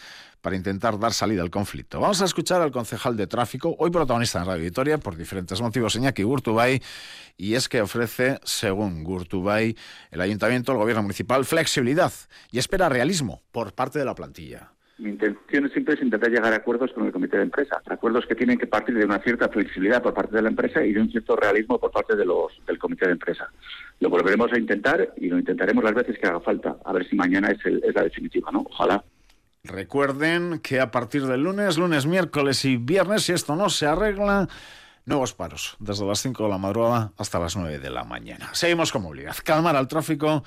para 0.45 0.57
intentar 0.57 0.99
dar 0.99 1.15
salida 1.15 1.41
al 1.41 1.49
conflicto. 1.49 2.01
Vamos 2.01 2.21
a 2.21 2.27
escuchar 2.27 2.61
al 2.61 2.71
concejal 2.71 3.17
de 3.17 3.27
tráfico, 3.27 3.75
hoy 3.79 3.91
protagonista 3.91 4.41
en 4.41 4.47
Radio 4.47 4.63
Victoria 4.63 4.99
por 4.99 5.17
diferentes 5.17 5.59
motivos, 5.63 5.97
Iñaki 5.97 6.23
Gurtubay, 6.23 6.83
y 7.39 7.55
es 7.55 7.67
que 7.67 7.81
ofrece, 7.81 8.39
según 8.45 9.05
Gurtubay, 9.05 9.75
el 10.11 10.21
ayuntamiento, 10.21 10.73
el 10.73 10.79
gobierno 10.79 11.01
municipal, 11.01 11.47
flexibilidad 11.47 12.13
y 12.53 12.59
espera 12.59 12.91
realismo 12.91 13.41
por 13.53 13.73
parte 13.73 13.99
de 13.99 14.05
la 14.05 14.15
plantilla. 14.15 14.71
Mi 14.99 15.09
intención 15.09 15.71
siempre 15.71 15.95
es 15.95 16.03
intentar 16.03 16.31
llegar 16.31 16.53
a 16.53 16.57
acuerdos 16.57 16.93
con 16.93 17.07
el 17.07 17.13
comité 17.13 17.39
de 17.39 17.45
empresa, 17.45 17.81
acuerdos 17.87 18.27
que 18.27 18.35
tienen 18.35 18.59
que 18.59 18.67
partir 18.67 18.95
de 18.97 19.07
una 19.07 19.21
cierta 19.21 19.49
flexibilidad 19.49 20.03
por 20.03 20.13
parte 20.13 20.37
de 20.37 20.43
la 20.43 20.51
empresa 20.51 20.85
y 20.85 20.93
de 20.93 21.01
un 21.01 21.11
cierto 21.11 21.37
realismo 21.37 21.79
por 21.79 21.91
parte 21.91 22.17
de 22.17 22.27
los, 22.27 22.53
del 22.67 22.79
comité 22.79 23.07
de 23.07 23.13
empresa. 23.13 23.49
Lo 23.99 24.11
volveremos 24.11 24.53
a 24.53 24.59
intentar 24.59 25.15
y 25.17 25.31
lo 25.31 25.39
intentaremos 25.39 25.83
las 25.83 25.95
veces 25.95 26.19
que 26.19 26.27
haga 26.27 26.41
falta, 26.41 26.77
a 26.85 26.93
ver 26.93 27.09
si 27.09 27.17
mañana 27.17 27.49
es, 27.49 27.65
el, 27.65 27.83
es 27.83 27.95
la 27.95 28.03
definitiva, 28.03 28.51
¿no? 28.53 28.67
Ojalá. 28.69 29.03
Recuerden 29.65 30.61
que 30.61 30.79
a 30.79 30.91
partir 30.91 31.27
del 31.27 31.43
lunes, 31.43 31.79
lunes, 31.79 32.05
miércoles 32.05 32.67
y 32.67 32.77
viernes, 32.77 33.23
si 33.23 33.33
esto 33.33 33.57
no 33.57 33.71
se 33.71 33.87
arregla, 33.87 34.47
nuevos 35.07 35.33
paros, 35.33 35.77
desde 35.79 36.05
las 36.05 36.21
5 36.21 36.45
de 36.45 36.49
la 36.51 36.59
madrugada 36.59 37.13
hasta 37.17 37.39
las 37.39 37.57
9 37.57 37.79
de 37.79 37.89
la 37.89 38.05
mañana. 38.05 38.51
Seguimos 38.53 38.93
con 38.93 39.03
movilidad. 39.03 39.35
Calmar 39.43 39.75
al 39.75 39.89
tráfico 39.89 40.45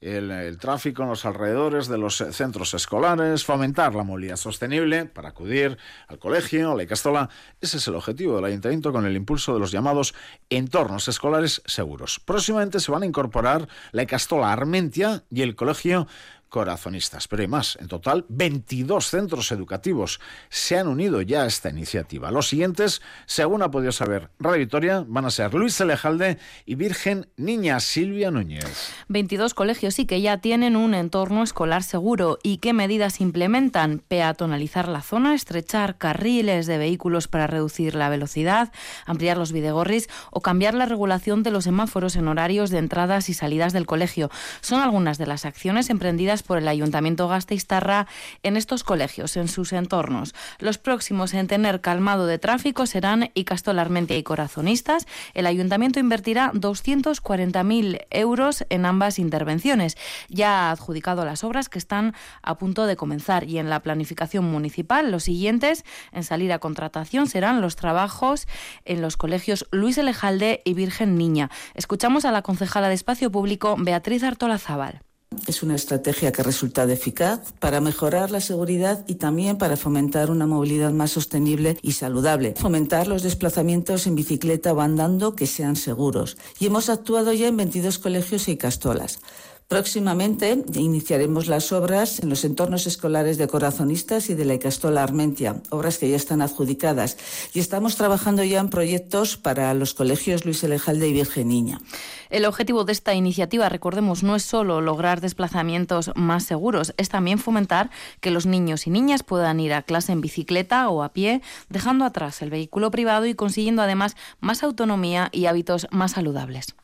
el, 0.00 0.58
tráfico 0.58 1.02
en 1.02 1.08
los 1.08 1.24
alrededores 1.24 1.88
de 1.88 1.98
los 1.98 2.16
centros 2.16 2.74
escolares, 2.74 3.44
fomentar 3.44 3.94
la 3.94 4.02
movilidad 4.02 4.36
sostenible 4.36 5.06
para 5.06 5.30
acudir 5.30 5.78
al 6.08 6.18
colegio, 6.18 6.72
a 6.72 6.74
la 6.74 6.82
Icastola. 6.82 7.30
Ese 7.60 7.78
es 7.78 7.88
el 7.88 7.94
objetivo 7.94 8.36
del 8.36 8.44
ayuntamiento 8.44 8.92
con 8.92 9.06
el 9.06 9.16
impulso 9.16 9.54
de 9.54 9.60
los 9.60 9.72
llamados 9.72 10.14
entornos 10.50 11.08
escolares 11.08 11.62
seguros. 11.64 12.20
Próximamente 12.20 12.80
se 12.80 12.92
van 12.92 13.02
a 13.02 13.06
incorporar 13.06 13.66
la 13.92 14.02
Icastola 14.02 14.52
Armentia 14.52 15.24
y 15.30 15.42
el 15.42 15.56
colegio 15.56 16.06
corazonistas. 16.54 17.26
Pero 17.26 17.42
hay 17.42 17.48
más. 17.48 17.76
En 17.80 17.88
total, 17.88 18.26
22 18.28 19.08
centros 19.08 19.50
educativos 19.50 20.20
se 20.50 20.78
han 20.78 20.86
unido 20.86 21.20
ya 21.20 21.42
a 21.42 21.46
esta 21.46 21.68
iniciativa. 21.68 22.30
Los 22.30 22.46
siguientes, 22.46 23.02
según 23.26 23.62
ha 23.62 23.72
podido 23.72 23.90
saber 23.90 24.30
Radio 24.38 24.60
Victoria, 24.60 25.04
van 25.04 25.24
a 25.24 25.32
ser 25.32 25.52
Luis 25.52 25.80
Elejalde 25.80 26.38
y 26.64 26.76
Virgen 26.76 27.26
Niña 27.36 27.80
Silvia 27.80 28.30
Núñez. 28.30 28.92
22 29.08 29.52
colegios 29.52 29.94
sí 29.94 30.06
que 30.06 30.20
ya 30.20 30.38
tienen 30.38 30.76
un 30.76 30.94
entorno 30.94 31.42
escolar 31.42 31.82
seguro. 31.82 32.38
¿Y 32.44 32.58
qué 32.58 32.72
medidas 32.72 33.20
implementan? 33.20 33.98
Peatonalizar 34.06 34.86
la 34.86 35.02
zona, 35.02 35.34
estrechar 35.34 35.98
carriles 35.98 36.66
de 36.66 36.78
vehículos 36.78 37.26
para 37.26 37.48
reducir 37.48 37.96
la 37.96 38.08
velocidad, 38.10 38.70
ampliar 39.06 39.38
los 39.38 39.50
videgorris 39.50 40.08
o 40.30 40.40
cambiar 40.40 40.74
la 40.74 40.86
regulación 40.86 41.42
de 41.42 41.50
los 41.50 41.64
semáforos 41.64 42.14
en 42.14 42.28
horarios 42.28 42.70
de 42.70 42.78
entradas 42.78 43.28
y 43.28 43.34
salidas 43.34 43.72
del 43.72 43.86
colegio. 43.86 44.30
Son 44.60 44.80
algunas 44.80 45.18
de 45.18 45.26
las 45.26 45.46
acciones 45.46 45.90
emprendidas 45.90 46.43
por 46.44 46.58
el 46.58 46.68
Ayuntamiento 46.68 47.28
Gasteiztarra 47.28 48.06
en 48.42 48.56
estos 48.56 48.84
colegios, 48.84 49.36
en 49.36 49.48
sus 49.48 49.72
entornos. 49.72 50.34
Los 50.58 50.78
próximos 50.78 51.34
en 51.34 51.46
tener 51.46 51.80
calmado 51.80 52.26
de 52.26 52.38
tráfico 52.38 52.86
serán 52.86 53.30
Icastol 53.34 53.78
Armentia 53.78 54.16
y 54.16 54.22
Corazonistas. 54.22 55.06
El 55.34 55.46
Ayuntamiento 55.46 55.98
invertirá 56.00 56.52
240.000 56.52 58.06
euros 58.10 58.64
en 58.68 58.86
ambas 58.86 59.18
intervenciones. 59.18 59.96
Ya 60.28 60.68
ha 60.68 60.70
adjudicado 60.70 61.24
las 61.24 61.44
obras 61.44 61.68
que 61.68 61.78
están 61.78 62.14
a 62.42 62.56
punto 62.56 62.86
de 62.86 62.96
comenzar 62.96 63.44
y 63.44 63.58
en 63.58 63.70
la 63.70 63.80
planificación 63.80 64.44
municipal 64.44 65.10
los 65.10 65.24
siguientes 65.24 65.84
en 66.12 66.24
salir 66.24 66.52
a 66.52 66.58
contratación 66.58 67.26
serán 67.26 67.60
los 67.60 67.76
trabajos 67.76 68.46
en 68.84 69.00
los 69.02 69.16
colegios 69.16 69.66
Luis 69.70 69.98
Elejalde 69.98 70.62
y 70.64 70.74
Virgen 70.74 71.16
Niña. 71.16 71.50
Escuchamos 71.74 72.24
a 72.24 72.32
la 72.32 72.42
concejala 72.42 72.88
de 72.88 72.94
Espacio 72.94 73.30
Público 73.30 73.76
Beatriz 73.78 74.22
Artola 74.22 74.58
Zaval. 74.58 75.03
Es 75.46 75.62
una 75.62 75.74
estrategia 75.74 76.32
que 76.32 76.42
ha 76.42 76.44
resultado 76.44 76.90
eficaz 76.90 77.40
para 77.58 77.80
mejorar 77.80 78.30
la 78.30 78.40
seguridad 78.40 79.04
y 79.06 79.16
también 79.16 79.58
para 79.58 79.76
fomentar 79.76 80.30
una 80.30 80.46
movilidad 80.46 80.92
más 80.92 81.12
sostenible 81.12 81.76
y 81.82 81.92
saludable. 81.92 82.54
Fomentar 82.56 83.06
los 83.06 83.22
desplazamientos 83.22 84.06
en 84.06 84.14
bicicleta 84.14 84.72
o 84.72 84.80
andando 84.80 85.34
que 85.34 85.46
sean 85.46 85.76
seguros. 85.76 86.36
Y 86.58 86.66
hemos 86.66 86.88
actuado 86.88 87.32
ya 87.32 87.48
en 87.48 87.56
22 87.56 87.98
colegios 87.98 88.48
y 88.48 88.56
castolas. 88.56 89.20
Próximamente 89.68 90.62
iniciaremos 90.74 91.46
las 91.46 91.72
obras 91.72 92.20
en 92.20 92.28
los 92.28 92.44
entornos 92.44 92.86
escolares 92.86 93.38
de 93.38 93.48
Corazonistas 93.48 94.28
y 94.28 94.34
de 94.34 94.44
la 94.44 94.54
Icastola 94.54 95.02
Armentia, 95.02 95.62
obras 95.70 95.96
que 95.98 96.08
ya 96.08 96.16
están 96.16 96.42
adjudicadas. 96.42 97.16
Y 97.54 97.60
estamos 97.60 97.96
trabajando 97.96 98.44
ya 98.44 98.60
en 98.60 98.68
proyectos 98.68 99.38
para 99.38 99.72
los 99.72 99.94
colegios 99.94 100.44
Luis 100.44 100.62
Elejalde 100.62 101.08
y 101.08 101.14
Virgen 101.14 101.48
Niña. 101.48 101.80
El 102.28 102.44
objetivo 102.44 102.84
de 102.84 102.92
esta 102.92 103.14
iniciativa, 103.14 103.68
recordemos, 103.68 104.22
no 104.22 104.36
es 104.36 104.42
solo 104.42 104.80
lograr 104.80 105.20
desplazamientos 105.20 106.10
más 106.14 106.44
seguros, 106.44 106.92
es 106.96 107.08
también 107.08 107.38
fomentar 107.38 107.90
que 108.20 108.30
los 108.30 108.44
niños 108.44 108.86
y 108.86 108.90
niñas 108.90 109.22
puedan 109.22 109.60
ir 109.60 109.72
a 109.72 109.82
clase 109.82 110.12
en 110.12 110.20
bicicleta 110.20 110.88
o 110.88 111.02
a 111.02 111.12
pie, 111.12 111.40
dejando 111.68 112.04
atrás 112.04 112.42
el 112.42 112.50
vehículo 112.50 112.90
privado 112.90 113.26
y 113.26 113.34
consiguiendo 113.34 113.82
además 113.82 114.16
más 114.40 114.62
autonomía 114.62 115.30
y 115.32 115.46
hábitos 115.46 115.86
más 115.90 116.12
saludables. 116.12 116.74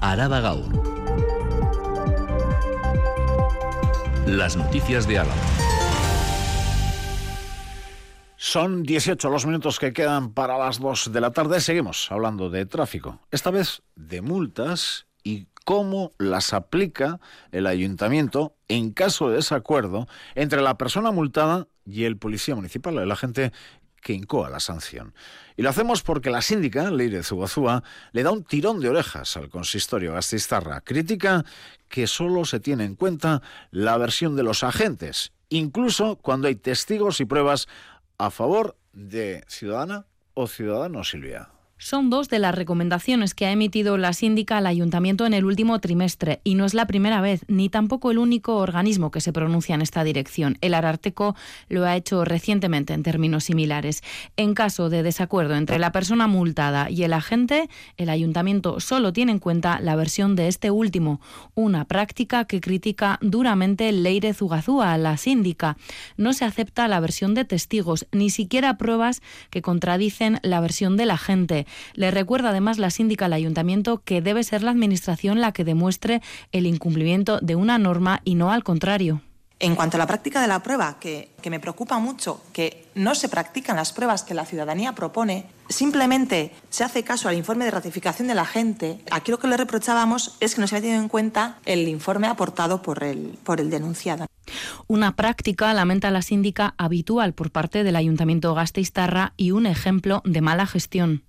Araba 0.00 0.40
Gaur. 0.40 0.97
Las 4.28 4.58
noticias 4.58 5.08
de 5.08 5.20
Álava. 5.20 5.40
Son 8.36 8.82
18 8.82 9.30
los 9.30 9.46
minutos 9.46 9.78
que 9.78 9.94
quedan 9.94 10.34
para 10.34 10.58
las 10.58 10.80
2 10.80 11.14
de 11.14 11.20
la 11.22 11.30
tarde. 11.30 11.62
Seguimos 11.62 12.12
hablando 12.12 12.50
de 12.50 12.66
tráfico. 12.66 13.20
Esta 13.30 13.50
vez 13.50 13.80
de 13.96 14.20
multas 14.20 15.06
y 15.24 15.46
cómo 15.64 16.12
las 16.18 16.52
aplica 16.52 17.20
el 17.52 17.66
ayuntamiento 17.66 18.54
en 18.68 18.92
caso 18.92 19.30
de 19.30 19.36
desacuerdo 19.36 20.06
entre 20.34 20.60
la 20.60 20.76
persona 20.76 21.10
multada 21.10 21.66
y 21.86 22.04
el 22.04 22.18
policía 22.18 22.54
municipal, 22.54 22.98
el 22.98 23.10
agente 23.10 23.52
que 24.00 24.12
incoa 24.12 24.50
la 24.50 24.60
sanción. 24.60 25.14
Y 25.56 25.62
lo 25.62 25.70
hacemos 25.70 26.02
porque 26.02 26.30
la 26.30 26.42
síndica, 26.42 26.90
Leire 26.90 27.22
Zubazúa, 27.22 27.82
le 28.12 28.22
da 28.22 28.30
un 28.30 28.44
tirón 28.44 28.80
de 28.80 28.88
orejas 28.88 29.36
al 29.36 29.48
consistorio 29.48 30.14
Gastistarra. 30.14 30.80
Crítica 30.80 31.44
que 31.88 32.06
solo 32.06 32.44
se 32.44 32.60
tiene 32.60 32.84
en 32.84 32.94
cuenta 32.94 33.42
la 33.70 33.96
versión 33.96 34.36
de 34.36 34.42
los 34.42 34.62
agentes, 34.62 35.32
incluso 35.48 36.16
cuando 36.16 36.48
hay 36.48 36.54
testigos 36.54 37.20
y 37.20 37.24
pruebas 37.24 37.66
a 38.18 38.30
favor 38.30 38.76
de 38.92 39.44
ciudadana 39.48 40.06
o 40.34 40.46
ciudadano 40.46 41.04
Silvia. 41.04 41.50
Son 41.80 42.10
dos 42.10 42.28
de 42.28 42.40
las 42.40 42.56
recomendaciones 42.56 43.34
que 43.34 43.46
ha 43.46 43.52
emitido 43.52 43.98
la 43.98 44.12
síndica 44.12 44.58
al 44.58 44.66
ayuntamiento 44.66 45.26
en 45.26 45.32
el 45.32 45.44
último 45.44 45.78
trimestre 45.78 46.40
y 46.42 46.56
no 46.56 46.64
es 46.64 46.74
la 46.74 46.88
primera 46.88 47.20
vez 47.20 47.44
ni 47.46 47.68
tampoco 47.68 48.10
el 48.10 48.18
único 48.18 48.56
organismo 48.56 49.12
que 49.12 49.20
se 49.20 49.32
pronuncia 49.32 49.76
en 49.76 49.82
esta 49.82 50.02
dirección. 50.02 50.58
El 50.60 50.74
Ararteco 50.74 51.36
lo 51.68 51.86
ha 51.86 51.94
hecho 51.94 52.24
recientemente 52.24 52.94
en 52.94 53.04
términos 53.04 53.44
similares. 53.44 54.02
En 54.36 54.54
caso 54.54 54.90
de 54.90 55.04
desacuerdo 55.04 55.54
entre 55.54 55.78
la 55.78 55.92
persona 55.92 56.26
multada 56.26 56.90
y 56.90 57.04
el 57.04 57.12
agente, 57.12 57.70
el 57.96 58.08
ayuntamiento 58.08 58.80
solo 58.80 59.12
tiene 59.12 59.30
en 59.30 59.38
cuenta 59.38 59.78
la 59.78 59.94
versión 59.94 60.34
de 60.34 60.48
este 60.48 60.72
último, 60.72 61.20
una 61.54 61.84
práctica 61.84 62.44
que 62.44 62.60
critica 62.60 63.20
duramente 63.22 63.92
Leire 63.92 64.34
Zugazúa, 64.34 64.98
la 64.98 65.16
síndica. 65.16 65.76
No 66.16 66.32
se 66.32 66.44
acepta 66.44 66.88
la 66.88 66.98
versión 66.98 67.34
de 67.34 67.44
testigos, 67.44 68.08
ni 68.10 68.30
siquiera 68.30 68.78
pruebas 68.78 69.22
que 69.50 69.62
contradicen 69.62 70.40
la 70.42 70.58
versión 70.58 70.96
del 70.96 71.12
agente. 71.12 71.67
Le 71.94 72.10
recuerda 72.10 72.50
además 72.50 72.78
la 72.78 72.90
síndica 72.90 73.26
al 73.26 73.32
ayuntamiento 73.32 74.02
que 74.04 74.22
debe 74.22 74.44
ser 74.44 74.62
la 74.62 74.70
administración 74.70 75.40
la 75.40 75.52
que 75.52 75.64
demuestre 75.64 76.22
el 76.52 76.66
incumplimiento 76.66 77.38
de 77.40 77.56
una 77.56 77.78
norma 77.78 78.20
y 78.24 78.34
no 78.34 78.52
al 78.52 78.64
contrario. 78.64 79.22
En 79.60 79.74
cuanto 79.74 79.96
a 79.96 79.98
la 79.98 80.06
práctica 80.06 80.40
de 80.40 80.46
la 80.46 80.62
prueba, 80.62 80.98
que, 81.00 81.32
que, 81.42 81.50
me 81.50 81.58
preocupa 81.58 81.98
mucho 81.98 82.40
que 82.52 82.86
no 82.94 83.16
se 83.16 83.28
practican 83.28 83.74
las 83.74 83.92
pruebas 83.92 84.22
que 84.22 84.32
la 84.32 84.44
ciudadanía 84.44 84.94
propone, 84.94 85.46
simplemente 85.68 86.52
se 86.70 86.84
hace 86.84 87.02
caso 87.02 87.28
al 87.28 87.36
informe 87.36 87.64
de 87.64 87.72
ratificación 87.72 88.28
de 88.28 88.36
la 88.36 88.46
gente. 88.46 89.00
Aquí 89.10 89.32
lo 89.32 89.40
que 89.40 89.48
le 89.48 89.56
reprochábamos 89.56 90.36
es 90.38 90.54
que 90.54 90.60
no 90.60 90.68
se 90.68 90.76
había 90.76 90.82
tenido 90.82 91.02
en 91.02 91.08
cuenta 91.08 91.58
el 91.64 91.88
informe 91.88 92.28
aportado 92.28 92.82
por 92.82 93.02
el, 93.02 93.36
por 93.42 93.60
el 93.60 93.68
denunciado. 93.68 94.26
Una 94.86 95.16
práctica, 95.16 95.74
lamenta 95.74 96.12
la 96.12 96.22
síndica, 96.22 96.74
habitual 96.78 97.32
por 97.34 97.50
parte 97.50 97.82
del 97.82 97.96
Ayuntamiento 97.96 98.54
Gasteiztarra 98.54 99.32
y 99.36 99.50
un 99.50 99.66
ejemplo 99.66 100.22
de 100.24 100.40
mala 100.40 100.66
gestión. 100.66 101.24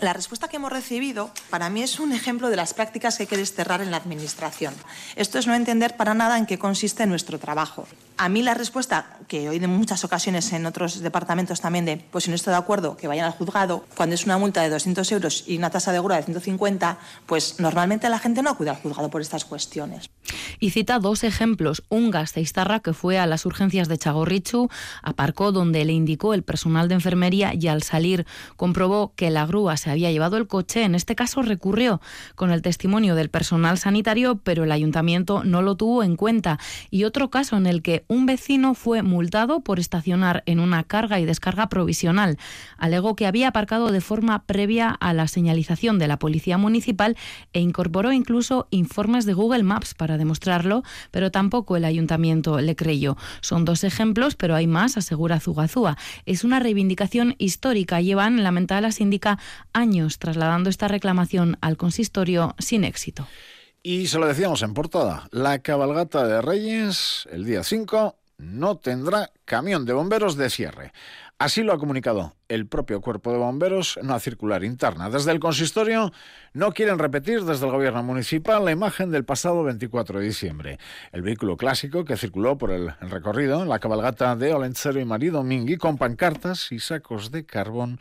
La 0.00 0.12
respuesta 0.12 0.48
que 0.48 0.56
hemos 0.56 0.72
recibido 0.72 1.30
para 1.50 1.70
mí 1.70 1.82
es 1.82 2.00
un 2.00 2.12
ejemplo 2.12 2.50
de 2.50 2.56
las 2.56 2.74
prácticas 2.74 3.16
que 3.16 3.24
hay 3.24 3.26
que 3.28 3.36
desterrar 3.36 3.80
en 3.80 3.90
la 3.90 3.96
Administración. 3.96 4.74
Esto 5.14 5.38
es 5.38 5.46
no 5.46 5.54
entender 5.54 5.96
para 5.96 6.14
nada 6.14 6.36
en 6.36 6.46
qué 6.46 6.58
consiste 6.58 7.06
nuestro 7.06 7.38
trabajo. 7.38 7.86
A 8.16 8.28
mí 8.28 8.42
la 8.42 8.54
respuesta, 8.54 9.18
que 9.26 9.48
oído 9.48 9.64
en 9.64 9.72
muchas 9.72 10.04
ocasiones 10.04 10.52
en 10.52 10.66
otros 10.66 11.00
departamentos 11.00 11.60
también 11.60 11.84
de, 11.84 11.96
pues 11.96 12.24
si 12.24 12.30
no 12.30 12.36
estoy 12.36 12.52
de 12.52 12.58
acuerdo, 12.58 12.96
que 12.96 13.08
vayan 13.08 13.26
al 13.26 13.32
juzgado, 13.32 13.84
cuando 13.96 14.14
es 14.14 14.24
una 14.24 14.38
multa 14.38 14.62
de 14.62 14.70
200 14.70 15.10
euros 15.10 15.44
y 15.48 15.56
una 15.56 15.70
tasa 15.70 15.90
de 15.90 15.98
grúa 15.98 16.16
de 16.16 16.22
150, 16.22 16.98
pues 17.26 17.58
normalmente 17.58 18.08
la 18.08 18.20
gente 18.20 18.40
no 18.42 18.50
acude 18.50 18.70
al 18.70 18.76
juzgado 18.76 19.10
por 19.10 19.20
estas 19.20 19.44
cuestiones. 19.44 20.10
Y 20.60 20.70
cita 20.70 21.00
dos 21.00 21.24
ejemplos. 21.24 21.82
Un 21.88 22.12
gasteiztarra 22.12 22.80
que 22.80 22.92
fue 22.92 23.18
a 23.18 23.26
las 23.26 23.46
urgencias 23.46 23.88
de 23.88 23.98
Chagorrichu, 23.98 24.68
aparcó 25.02 25.50
donde 25.50 25.84
le 25.84 25.92
indicó 25.92 26.34
el 26.34 26.44
personal 26.44 26.88
de 26.88 26.94
enfermería 26.94 27.52
y 27.52 27.66
al 27.66 27.82
salir 27.82 28.26
comprobó 28.56 29.12
que 29.16 29.30
la 29.30 29.44
grúa 29.46 29.76
se 29.76 29.90
había 29.90 30.12
llevado 30.12 30.36
el 30.36 30.46
coche. 30.46 30.84
En 30.84 30.94
este 30.94 31.16
caso 31.16 31.42
recurrió 31.42 32.00
con 32.36 32.52
el 32.52 32.62
testimonio 32.62 33.16
del 33.16 33.28
personal 33.28 33.78
sanitario, 33.78 34.36
pero 34.36 34.64
el 34.64 34.72
ayuntamiento 34.72 35.42
no 35.42 35.62
lo 35.62 35.76
tuvo 35.76 36.04
en 36.04 36.16
cuenta. 36.16 36.60
Y 36.90 37.04
otro 37.04 37.30
caso 37.30 37.56
en 37.56 37.66
el 37.66 37.82
que 37.82 38.03
un 38.08 38.26
vecino 38.26 38.74
fue 38.74 39.02
multado 39.02 39.60
por 39.60 39.80
estacionar 39.80 40.42
en 40.46 40.60
una 40.60 40.84
carga 40.84 41.20
y 41.20 41.24
descarga 41.24 41.68
provisional. 41.68 42.38
Alegó 42.78 43.16
que 43.16 43.26
había 43.26 43.48
aparcado 43.48 43.90
de 43.92 44.00
forma 44.00 44.44
previa 44.44 44.90
a 44.90 45.12
la 45.12 45.28
señalización 45.28 45.98
de 45.98 46.08
la 46.08 46.18
policía 46.18 46.58
municipal 46.58 47.16
e 47.52 47.60
incorporó 47.60 48.12
incluso 48.12 48.68
informes 48.70 49.26
de 49.26 49.34
Google 49.34 49.62
Maps 49.62 49.94
para 49.94 50.18
demostrarlo, 50.18 50.82
pero 51.10 51.30
tampoco 51.30 51.76
el 51.76 51.84
ayuntamiento 51.84 52.60
le 52.60 52.76
creyó. 52.76 53.16
Son 53.40 53.64
dos 53.64 53.84
ejemplos, 53.84 54.34
pero 54.36 54.54
hay 54.54 54.66
más, 54.66 54.96
asegura 54.96 55.40
Zugazúa. 55.40 55.96
Es 56.26 56.44
una 56.44 56.60
reivindicación 56.60 57.34
histórica. 57.38 58.00
Llevan, 58.00 58.42
lamentada 58.42 58.80
la 58.80 58.92
síndica, 58.92 59.38
años 59.72 60.18
trasladando 60.18 60.70
esta 60.70 60.88
reclamación 60.88 61.58
al 61.60 61.76
consistorio 61.76 62.54
sin 62.58 62.84
éxito. 62.84 63.26
Y 63.86 64.06
se 64.06 64.18
lo 64.18 64.26
decíamos 64.26 64.62
en 64.62 64.72
portada, 64.72 65.28
la 65.30 65.58
cabalgata 65.58 66.26
de 66.26 66.40
Reyes, 66.40 67.28
el 67.30 67.44
día 67.44 67.62
5, 67.62 68.16
no 68.38 68.78
tendrá 68.78 69.30
camión 69.44 69.84
de 69.84 69.92
bomberos 69.92 70.38
de 70.38 70.48
cierre. 70.48 70.94
Así 71.38 71.62
lo 71.62 71.74
ha 71.74 71.78
comunicado 71.78 72.34
el 72.48 72.66
propio 72.66 73.02
cuerpo 73.02 73.30
de 73.30 73.36
bomberos 73.36 73.98
en 73.98 74.06
una 74.06 74.20
circular 74.20 74.64
interna. 74.64 75.10
Desde 75.10 75.32
el 75.32 75.38
consistorio 75.38 76.14
no 76.54 76.72
quieren 76.72 76.98
repetir 76.98 77.44
desde 77.44 77.66
el 77.66 77.72
gobierno 77.72 78.02
municipal 78.02 78.64
la 78.64 78.70
imagen 78.72 79.10
del 79.10 79.26
pasado 79.26 79.62
24 79.64 80.18
de 80.18 80.24
diciembre. 80.24 80.78
El 81.12 81.20
vehículo 81.20 81.58
clásico 81.58 82.06
que 82.06 82.16
circuló 82.16 82.56
por 82.56 82.70
el 82.70 82.90
recorrido 83.00 83.66
la 83.66 83.80
cabalgata 83.80 84.34
de 84.34 84.54
Olentzero 84.54 84.98
y 84.98 85.04
Marido 85.04 85.42
Mingui 85.42 85.76
con 85.76 85.98
pancartas 85.98 86.72
y 86.72 86.78
sacos 86.78 87.30
de 87.30 87.44
carbón, 87.44 88.00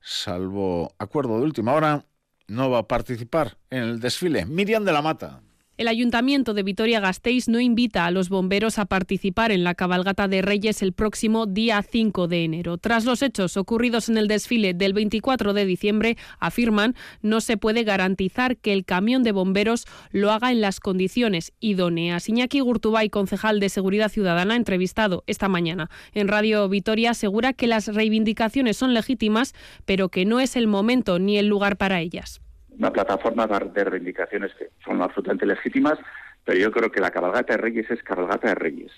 salvo 0.00 0.92
acuerdo 0.98 1.38
de 1.38 1.44
última 1.44 1.74
hora, 1.74 2.04
no 2.50 2.68
va 2.68 2.80
a 2.80 2.88
participar 2.88 3.56
en 3.70 3.82
el 3.84 4.00
desfile. 4.00 4.44
Miriam 4.44 4.84
de 4.84 4.92
la 4.92 5.02
Mata. 5.02 5.40
El 5.80 5.88
Ayuntamiento 5.88 6.52
de 6.52 6.62
Vitoria-Gasteiz 6.62 7.48
no 7.48 7.58
invita 7.58 8.04
a 8.04 8.10
los 8.10 8.28
bomberos 8.28 8.78
a 8.78 8.84
participar 8.84 9.50
en 9.50 9.64
la 9.64 9.74
cabalgata 9.74 10.28
de 10.28 10.42
Reyes 10.42 10.82
el 10.82 10.92
próximo 10.92 11.46
día 11.46 11.80
5 11.80 12.28
de 12.28 12.44
enero. 12.44 12.76
Tras 12.76 13.06
los 13.06 13.22
hechos 13.22 13.56
ocurridos 13.56 14.10
en 14.10 14.18
el 14.18 14.28
desfile 14.28 14.74
del 14.74 14.92
24 14.92 15.54
de 15.54 15.64
diciembre, 15.64 16.18
afirman, 16.38 16.94
no 17.22 17.40
se 17.40 17.56
puede 17.56 17.82
garantizar 17.82 18.58
que 18.58 18.74
el 18.74 18.84
camión 18.84 19.22
de 19.22 19.32
bomberos 19.32 19.86
lo 20.10 20.30
haga 20.32 20.52
en 20.52 20.60
las 20.60 20.80
condiciones 20.80 21.54
idóneas. 21.60 22.28
Iñaki 22.28 22.60
Gurtubay, 22.60 23.08
concejal 23.08 23.58
de 23.58 23.70
Seguridad 23.70 24.10
Ciudadana, 24.10 24.56
entrevistado 24.56 25.24
esta 25.26 25.48
mañana 25.48 25.88
en 26.12 26.28
Radio 26.28 26.68
Vitoria, 26.68 27.12
asegura 27.12 27.54
que 27.54 27.66
las 27.66 27.86
reivindicaciones 27.86 28.76
son 28.76 28.92
legítimas, 28.92 29.54
pero 29.86 30.10
que 30.10 30.26
no 30.26 30.40
es 30.40 30.56
el 30.56 30.66
momento 30.66 31.18
ni 31.18 31.38
el 31.38 31.46
lugar 31.46 31.78
para 31.78 32.02
ellas 32.02 32.42
una 32.80 32.92
plataforma 32.92 33.46
de 33.46 33.84
reivindicaciones 33.84 34.54
que 34.54 34.70
son 34.82 35.02
absolutamente 35.02 35.44
legítimas, 35.44 35.98
pero 36.44 36.58
yo 36.58 36.72
creo 36.72 36.90
que 36.90 37.00
la 37.00 37.10
cabalgata 37.10 37.52
de 37.52 37.58
reyes 37.58 37.90
es 37.90 38.02
cabalgata 38.02 38.48
de 38.48 38.54
reyes. 38.54 38.90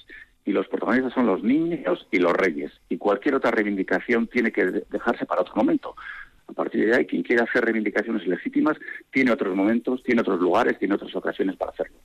Y 0.44 0.52
los 0.52 0.68
protagonistas 0.68 1.12
son 1.12 1.26
los 1.26 1.42
niños 1.42 2.06
y 2.12 2.18
los 2.18 2.32
reyes. 2.32 2.72
Y 2.88 2.96
cualquier 2.96 3.34
otra 3.34 3.50
reivindicación 3.50 4.28
tiene 4.28 4.52
que 4.52 4.84
dejarse 4.88 5.26
para 5.26 5.40
otro 5.40 5.54
momento. 5.56 5.96
A 6.46 6.52
partir 6.52 6.86
de 6.86 6.96
ahí, 6.96 7.06
quien 7.06 7.24
quiera 7.24 7.42
hacer 7.42 7.64
reivindicaciones 7.64 8.24
legítimas 8.26 8.76
tiene 9.10 9.32
otros 9.32 9.54
momentos, 9.56 10.00
tiene 10.04 10.20
otros 10.20 10.40
lugares, 10.40 10.78
tiene 10.78 10.94
otras 10.94 11.14
ocasiones 11.16 11.56
para 11.56 11.72
hacerlo. 11.72 11.96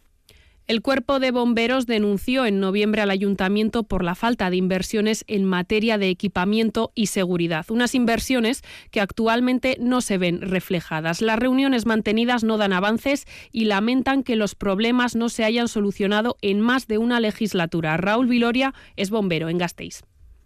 El 0.68 0.82
cuerpo 0.82 1.22
de 1.22 1.32
bomberos 1.32 1.86
denunció 1.86 2.46
en 2.46 2.60
noviembre 2.60 3.02
al 3.02 3.10
ayuntamiento 3.10 3.84
por 3.84 4.04
la 4.04 4.16
falta 4.16 4.50
de 4.50 4.58
inversiones 4.58 5.24
en 5.30 5.46
materia 5.46 5.98
de 5.98 6.10
equipamiento 6.10 6.92
y 6.94 7.06
seguridad, 7.06 7.66
unas 7.70 7.96
inversiones 7.96 8.64
que 8.92 9.00
actualmente 9.00 9.78
no 9.80 10.02
se 10.02 10.18
ven 10.18 10.42
reflejadas. 10.42 11.22
Las 11.22 11.40
reuniones 11.40 11.86
mantenidas 11.86 12.44
no 12.44 12.58
dan 12.58 12.74
avances 12.74 13.28
y 13.54 13.64
lamentan 13.64 14.24
que 14.24 14.36
los 14.36 14.56
problemas 14.56 15.16
no 15.16 15.30
se 15.30 15.46
hayan 15.46 15.70
solucionado 15.70 16.36
en 16.42 16.60
más 16.60 16.86
de 16.88 16.98
una 16.98 17.22
legislatura. 17.22 17.96
Raúl 17.96 18.28
Viloria 18.28 18.74
es 18.98 19.10
bombero 19.10 19.48
en 19.48 19.60
Gasteiz 19.60 20.04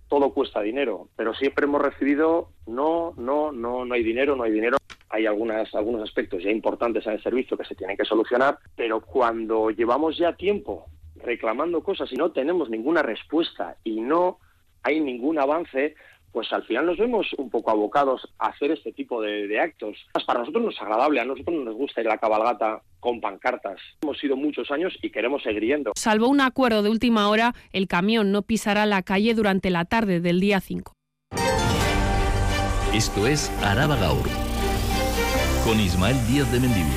todo 0.08 0.34
cuesta 0.34 0.62
dinero, 0.62 1.08
pero 1.16 1.34
siempre 1.34 1.64
hemos 1.64 1.82
recibido 1.82 2.50
no, 2.68 3.14
no, 3.16 3.54
no, 3.54 3.86
no 3.86 3.94
hay 3.94 4.04
dinero, 4.04 4.36
no 4.36 4.44
hay 4.44 4.52
dinero. 4.52 4.76
Hay 5.12 5.26
algunas, 5.26 5.74
algunos 5.76 6.02
aspectos 6.04 6.44
ya 6.44 6.52
importantes 6.52 7.06
en 7.06 7.14
el 7.14 7.24
servicio 7.24 7.58
que 7.58 7.66
se 7.66 7.76
tienen 7.76 7.98
que 7.98 8.06
solucionar, 8.06 8.58
pero 8.76 9.02
cuando 9.02 9.70
llevamos 9.70 10.18
ya 10.18 10.34
tiempo 10.36 10.86
reclamando 11.16 11.84
cosas 11.84 12.12
y 12.12 12.16
no 12.16 12.32
tenemos 12.32 12.70
ninguna 12.70 13.02
respuesta 13.02 13.78
y 13.84 14.02
no 14.02 14.40
hay 14.84 15.00
ningún 15.00 15.38
avance, 15.38 15.96
pues 16.32 16.52
al 16.54 16.64
final 16.64 16.86
nos 16.86 16.98
vemos 16.98 17.28
un 17.38 17.50
poco 17.50 17.72
abocados 17.72 18.22
a 18.40 18.48
hacer 18.48 18.72
este 18.72 18.92
tipo 18.94 19.22
de, 19.22 19.60
actos. 19.60 19.98
Para 20.26 20.40
nosotros 20.40 20.64
no 20.64 20.70
es 20.72 20.82
agradable, 20.82 21.20
a 21.20 21.26
nosotros 21.26 21.56
no 21.56 21.66
nos 21.66 21.76
gusta 21.76 22.02
ir 22.02 22.08
a 22.08 22.12
la 22.12 22.18
cabalgata 22.18 22.82
con 23.00 23.20
pancartas. 23.20 23.80
Hemos 24.02 24.24
ido 24.24 24.36
muchos 24.36 24.72
años 24.72 24.94
y 25.02 25.12
queremos 25.12 25.44
seguir 25.44 25.64
yendo. 25.64 25.92
Salvo 25.96 26.28
un 26.28 26.42
acuerdo 26.42 26.84
de 26.84 26.90
última 26.90 27.30
hora, 27.30 27.54
el 27.74 27.88
camión 27.88 28.32
no 28.32 28.44
pisará 28.44 28.86
la 28.86 29.04
calle 29.04 29.34
durante 29.34 29.70
la 29.70 29.86
tarde 29.86 30.22
del 30.22 30.40
día 30.40 30.60
5. 30.60 30.94
Esto 32.94 33.26
es 33.26 33.50
Araba 33.64 33.96
Gaur, 33.96 34.28
con 35.64 35.80
Ismael 35.80 36.18
Díaz 36.28 36.52
de 36.52 36.60
Mendivil. 36.60 36.94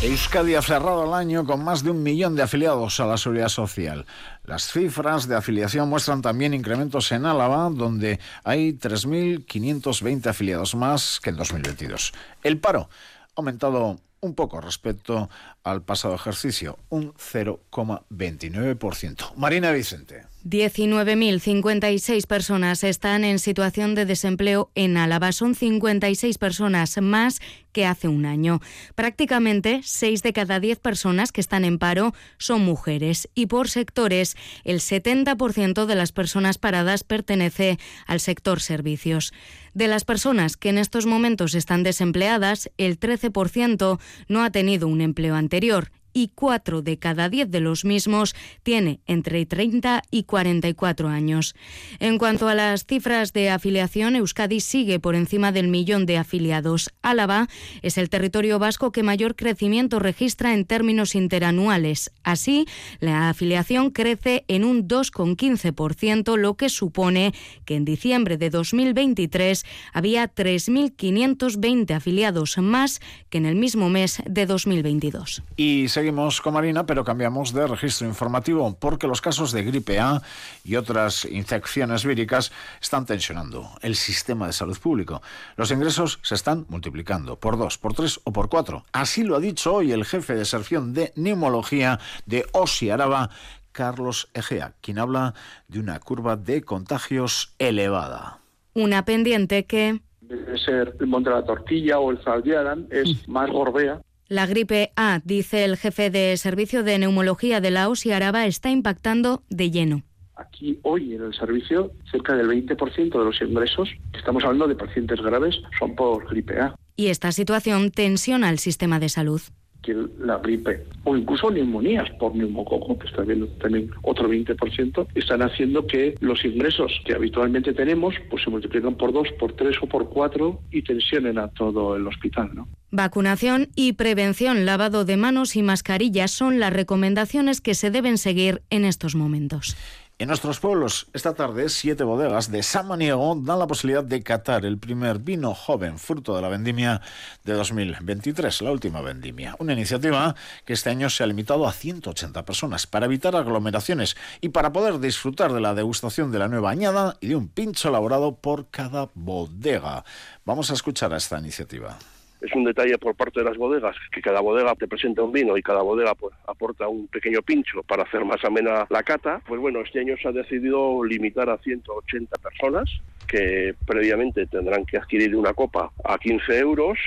Euskadi 0.00 0.54
ha 0.54 0.62
cerrado 0.62 1.04
el 1.04 1.12
año 1.12 1.44
con 1.44 1.64
más 1.64 1.82
de 1.82 1.90
un 1.90 2.02
millón 2.02 2.36
de 2.36 2.42
afiliados 2.42 3.00
a 3.00 3.06
la 3.06 3.16
seguridad 3.16 3.48
social. 3.48 4.06
Las 4.44 4.70
cifras 4.70 5.26
de 5.26 5.36
afiliación 5.36 5.88
muestran 5.88 6.22
también 6.22 6.54
incrementos 6.54 7.10
en 7.12 7.26
Álava, 7.26 7.68
donde 7.70 8.20
hay 8.44 8.74
3.520 8.74 10.26
afiliados 10.26 10.74
más 10.74 11.20
que 11.20 11.30
en 11.30 11.36
2022. 11.36 12.12
El 12.44 12.58
paro 12.58 12.88
ha 12.90 13.32
aumentado 13.36 13.98
un 14.20 14.34
poco 14.34 14.60
respecto 14.60 15.28
al 15.70 15.82
pasado 15.82 16.14
ejercicio, 16.14 16.78
un 16.88 17.12
0,29%. 17.14 19.34
Marina 19.36 19.72
Vicente. 19.72 20.28
19.056 20.44 22.26
personas 22.26 22.84
están 22.84 23.24
en 23.24 23.38
situación 23.38 23.94
de 23.94 24.06
desempleo 24.06 24.70
en 24.74 24.96
Álava. 24.96 25.32
Son 25.32 25.54
56 25.54 26.38
personas 26.38 26.96
más 27.02 27.40
que 27.72 27.84
hace 27.84 28.08
un 28.08 28.24
año. 28.24 28.60
Prácticamente 28.94 29.80
6 29.82 30.22
de 30.22 30.32
cada 30.32 30.58
10 30.58 30.78
personas 30.78 31.32
que 31.32 31.40
están 31.40 31.64
en 31.64 31.78
paro 31.78 32.14
son 32.38 32.64
mujeres 32.64 33.28
y 33.34 33.46
por 33.46 33.68
sectores 33.68 34.36
el 34.64 34.80
70% 34.80 35.86
de 35.86 35.94
las 35.94 36.12
personas 36.12 36.56
paradas 36.56 37.04
pertenece 37.04 37.78
al 38.06 38.20
sector 38.20 38.60
servicios. 38.60 39.32
De 39.74 39.86
las 39.86 40.04
personas 40.04 40.56
que 40.56 40.70
en 40.70 40.78
estos 40.78 41.06
momentos 41.06 41.54
están 41.54 41.82
desempleadas, 41.82 42.70
el 42.78 42.98
13% 42.98 44.00
no 44.28 44.42
ha 44.42 44.50
tenido 44.50 44.88
un 44.88 45.00
empleo 45.00 45.34
anterior 45.34 45.57
Superior 45.58 45.90
y 46.12 46.28
4 46.34 46.82
de 46.82 46.98
cada 46.98 47.28
10 47.28 47.50
de 47.50 47.60
los 47.60 47.84
mismos 47.84 48.34
tiene 48.62 49.00
entre 49.06 49.44
30 49.46 50.02
y 50.10 50.24
44 50.24 51.08
años. 51.08 51.54
En 51.98 52.18
cuanto 52.18 52.48
a 52.48 52.54
las 52.54 52.86
cifras 52.86 53.32
de 53.32 53.50
afiliación, 53.50 54.16
Euskadi 54.16 54.60
sigue 54.60 55.00
por 55.00 55.14
encima 55.14 55.52
del 55.52 55.68
millón 55.68 56.06
de 56.06 56.18
afiliados. 56.18 56.90
Álava 57.02 57.48
es 57.82 57.98
el 57.98 58.10
territorio 58.10 58.58
vasco 58.58 58.92
que 58.92 59.02
mayor 59.02 59.36
crecimiento 59.36 59.98
registra 59.98 60.54
en 60.54 60.64
términos 60.64 61.14
interanuales. 61.14 62.10
Así, 62.22 62.66
la 63.00 63.28
afiliación 63.28 63.90
crece 63.90 64.44
en 64.48 64.64
un 64.64 64.88
2,15%, 64.88 66.36
lo 66.36 66.54
que 66.54 66.68
supone 66.68 67.32
que 67.64 67.76
en 67.76 67.84
diciembre 67.84 68.36
de 68.36 68.50
2023 68.50 69.64
había 69.92 70.32
3.520 70.32 71.94
afiliados 71.94 72.58
más 72.58 73.00
que 73.30 73.38
en 73.38 73.46
el 73.46 73.56
mismo 73.56 73.88
mes 73.88 74.22
de 74.26 74.46
2022. 74.46 75.42
Y 75.56 75.88
seguimos 76.08 76.40
con 76.40 76.54
Marina, 76.54 76.86
pero 76.86 77.04
cambiamos 77.04 77.52
de 77.52 77.66
registro 77.66 78.08
informativo 78.08 78.74
porque 78.80 79.06
los 79.06 79.20
casos 79.20 79.52
de 79.52 79.62
gripe 79.62 79.98
A 79.98 80.22
y 80.64 80.76
otras 80.76 81.26
infecciones 81.26 82.06
víricas 82.06 82.50
están 82.80 83.04
tensionando 83.04 83.68
el 83.82 83.94
sistema 83.94 84.46
de 84.46 84.54
salud 84.54 84.78
público. 84.78 85.20
Los 85.58 85.70
ingresos 85.70 86.18
se 86.22 86.34
están 86.34 86.64
multiplicando 86.70 87.36
por 87.36 87.58
dos, 87.58 87.76
por 87.76 87.92
tres 87.92 88.20
o 88.24 88.32
por 88.32 88.48
cuatro. 88.48 88.86
Así 88.90 89.22
lo 89.22 89.36
ha 89.36 89.38
dicho 89.38 89.74
hoy 89.74 89.92
el 89.92 90.06
jefe 90.06 90.34
de 90.34 90.46
sección 90.46 90.94
de 90.94 91.12
neumología 91.14 92.00
de 92.24 92.46
Osi 92.52 92.88
Araba, 92.88 93.28
Carlos 93.72 94.30
Egea, 94.32 94.72
quien 94.80 94.98
habla 94.98 95.34
de 95.66 95.78
una 95.78 96.00
curva 96.00 96.36
de 96.36 96.62
contagios 96.62 97.54
elevada. 97.58 98.38
Una 98.72 99.04
pendiente 99.04 99.66
que 99.66 100.00
debe 100.22 100.56
ser 100.56 100.96
el 101.00 101.06
monte 101.06 101.28
de 101.28 101.36
la 101.36 101.44
tortilla 101.44 101.98
o 101.98 102.10
el 102.10 102.18
Zaldiaran, 102.22 102.86
es 102.90 103.28
mm. 103.28 103.30
más 103.30 103.50
gorbea 103.50 104.00
la 104.28 104.46
gripe 104.46 104.92
A, 104.96 105.20
dice 105.24 105.64
el 105.64 105.76
jefe 105.76 106.10
de 106.10 106.36
servicio 106.36 106.82
de 106.82 106.98
neumología 106.98 107.60
de 107.60 107.70
la 107.70 107.88
OSI 107.88 108.12
Araba, 108.12 108.46
está 108.46 108.70
impactando 108.70 109.42
de 109.48 109.70
lleno. 109.70 110.02
Aquí 110.36 110.78
hoy 110.82 111.14
en 111.14 111.22
el 111.24 111.34
servicio 111.34 111.92
cerca 112.10 112.36
del 112.36 112.48
20% 112.48 113.18
de 113.18 113.24
los 113.24 113.40
ingresos, 113.40 113.88
estamos 114.14 114.44
hablando 114.44 114.68
de 114.68 114.76
pacientes 114.76 115.20
graves, 115.20 115.56
son 115.78 115.96
por 115.96 116.28
gripe 116.28 116.60
A. 116.60 116.76
y 116.94 117.08
esta 117.08 117.32
situación 117.32 117.90
tensiona 117.90 118.50
el 118.50 118.58
sistema 118.58 119.00
de 119.00 119.08
salud 119.08 119.40
que 119.82 119.94
la 120.18 120.38
gripe 120.38 120.84
o 121.04 121.16
incluso 121.16 121.50
neumonías 121.50 122.10
por 122.18 122.34
neumococo, 122.34 122.98
que 122.98 123.06
está 123.06 123.22
viendo 123.22 123.46
también 123.46 123.90
otro 124.02 124.28
20%, 124.28 125.06
están 125.14 125.42
haciendo 125.42 125.86
que 125.86 126.14
los 126.20 126.44
ingresos 126.44 126.92
que 127.04 127.14
habitualmente 127.14 127.72
tenemos 127.72 128.14
pues 128.30 128.42
se 128.42 128.50
multiplican 128.50 128.96
por 128.96 129.12
dos, 129.12 129.28
por 129.38 129.52
tres 129.54 129.76
o 129.80 129.86
por 129.86 130.08
cuatro 130.08 130.60
y 130.70 130.82
tensionen 130.82 131.38
a 131.38 131.48
todo 131.48 131.96
el 131.96 132.06
hospital, 132.06 132.50
¿no? 132.54 132.68
Vacunación 132.90 133.68
y 133.74 133.92
prevención, 133.92 134.64
lavado 134.64 135.04
de 135.04 135.18
manos 135.18 135.56
y 135.56 135.62
mascarillas 135.62 136.30
son 136.30 136.58
las 136.58 136.72
recomendaciones 136.72 137.60
que 137.60 137.74
se 137.74 137.90
deben 137.90 138.16
seguir 138.16 138.62
en 138.70 138.86
estos 138.86 139.14
momentos. 139.14 139.76
En 140.20 140.26
nuestros 140.26 140.58
pueblos, 140.58 141.06
esta 141.12 141.34
tarde, 141.34 141.68
siete 141.68 142.02
bodegas 142.02 142.50
de 142.50 142.64
Samaniego 142.64 143.36
dan 143.40 143.60
la 143.60 143.68
posibilidad 143.68 144.02
de 144.02 144.20
catar 144.24 144.64
el 144.64 144.76
primer 144.76 145.20
vino 145.20 145.54
joven, 145.54 145.96
fruto 145.96 146.34
de 146.34 146.42
la 146.42 146.48
vendimia 146.48 147.00
de 147.44 147.52
2023, 147.52 148.62
la 148.62 148.72
última 148.72 149.00
vendimia. 149.00 149.54
Una 149.60 149.74
iniciativa 149.74 150.34
que 150.64 150.72
este 150.72 150.90
año 150.90 151.08
se 151.08 151.22
ha 151.22 151.26
limitado 151.28 151.68
a 151.68 151.72
180 151.72 152.44
personas 152.44 152.88
para 152.88 153.06
evitar 153.06 153.36
aglomeraciones 153.36 154.16
y 154.40 154.48
para 154.48 154.72
poder 154.72 154.98
disfrutar 154.98 155.52
de 155.52 155.60
la 155.60 155.74
degustación 155.74 156.32
de 156.32 156.40
la 156.40 156.48
nueva 156.48 156.70
añada 156.70 157.16
y 157.20 157.28
de 157.28 157.36
un 157.36 157.46
pincho 157.46 157.88
elaborado 157.88 158.34
por 158.34 158.70
cada 158.70 159.10
bodega. 159.14 160.04
Vamos 160.44 160.72
a 160.72 160.74
escuchar 160.74 161.14
a 161.14 161.18
esta 161.18 161.38
iniciativa 161.38 161.96
es 162.40 162.54
un 162.54 162.64
detalle 162.64 162.98
por 162.98 163.14
parte 163.14 163.40
de 163.40 163.46
las 163.46 163.56
bodegas, 163.56 163.96
que 164.12 164.22
cada 164.22 164.40
bodega 164.40 164.74
te 164.74 164.86
presenta 164.86 165.22
un 165.22 165.32
vino 165.32 165.56
y 165.56 165.62
cada 165.62 165.82
bodega 165.82 166.14
pues, 166.14 166.34
aporta 166.46 166.88
un 166.88 167.08
pequeño 167.08 167.42
pincho 167.42 167.82
para 167.82 168.04
hacer 168.04 168.24
más 168.24 168.44
amena 168.44 168.86
la 168.90 169.02
cata. 169.02 169.40
Pues 169.46 169.60
bueno, 169.60 169.80
este 169.80 170.00
año 170.00 170.16
se 170.20 170.28
ha 170.28 170.32
decidido 170.32 171.02
limitar 171.04 171.50
a 171.50 171.58
180 171.58 172.36
personas 172.38 172.88
que 173.26 173.74
previamente 173.86 174.46
tendrán 174.46 174.86
que 174.86 174.96
adquirir 174.96 175.36
una 175.36 175.52
copa 175.52 175.90
a 176.04 176.18
15 176.18 176.58
euros 176.58 176.98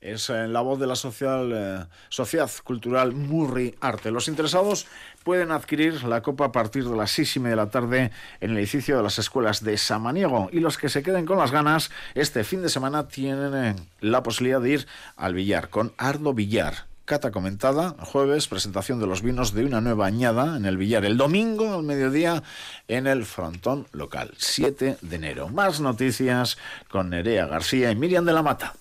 es 0.00 0.30
en 0.30 0.52
la 0.52 0.62
voz 0.62 0.80
de 0.80 0.86
la 0.86 0.94
eh, 0.94 1.84
Sociedad 2.08 2.50
Cultural 2.64 3.12
Murri 3.12 3.74
Arte. 3.80 4.10
Los 4.10 4.28
interesados 4.28 4.86
pueden 5.24 5.50
adquirir 5.50 6.04
la 6.04 6.22
copa 6.22 6.46
a 6.46 6.52
partir 6.52 6.84
de 6.84 6.96
las 6.96 7.10
seis 7.10 7.36
y 7.36 7.40
media 7.40 7.50
de 7.50 7.56
la 7.56 7.70
tarde 7.70 8.10
en 8.40 8.50
el 8.52 8.58
edificio 8.58 8.96
de 8.96 9.02
las 9.02 9.18
escuelas 9.18 9.62
de 9.62 9.76
Samaniego. 9.76 10.48
Y 10.52 10.60
los 10.60 10.78
que 10.78 10.88
se 10.88 11.02
queden 11.02 11.26
con 11.26 11.38
las 11.38 11.50
ganas, 11.50 11.90
este 12.14 12.44
fin 12.44 12.62
de 12.62 12.70
semana 12.70 13.08
tienen 13.08 13.54
eh, 13.54 13.76
la 14.00 14.22
posibilidad 14.22 14.60
de 14.60 14.70
ir 14.70 14.86
al 15.16 15.34
billar 15.34 15.68
con 15.68 15.92
Ardo 15.98 16.32
Villar. 16.32 16.88
Cata 17.04 17.32
comentada, 17.32 17.96
jueves, 17.98 18.46
presentación 18.46 19.00
de 19.00 19.06
los 19.06 19.20
vinos 19.20 19.52
de 19.52 19.64
una 19.64 19.80
nueva 19.80 20.06
añada 20.06 20.56
en 20.56 20.64
el 20.64 20.78
billar. 20.78 21.04
El 21.04 21.16
domingo 21.16 21.74
al 21.74 21.82
mediodía 21.82 22.42
en 22.88 23.06
el 23.06 23.26
frontón 23.26 23.88
local, 23.92 24.32
7 24.38 24.98
de 25.02 25.16
enero. 25.16 25.48
Más 25.48 25.80
noticias 25.80 26.56
con 26.88 27.10
Nerea 27.10 27.46
García 27.46 27.90
y 27.90 27.96
Miriam 27.96 28.24
de 28.24 28.32
la 28.32 28.42
Mata. 28.42 28.74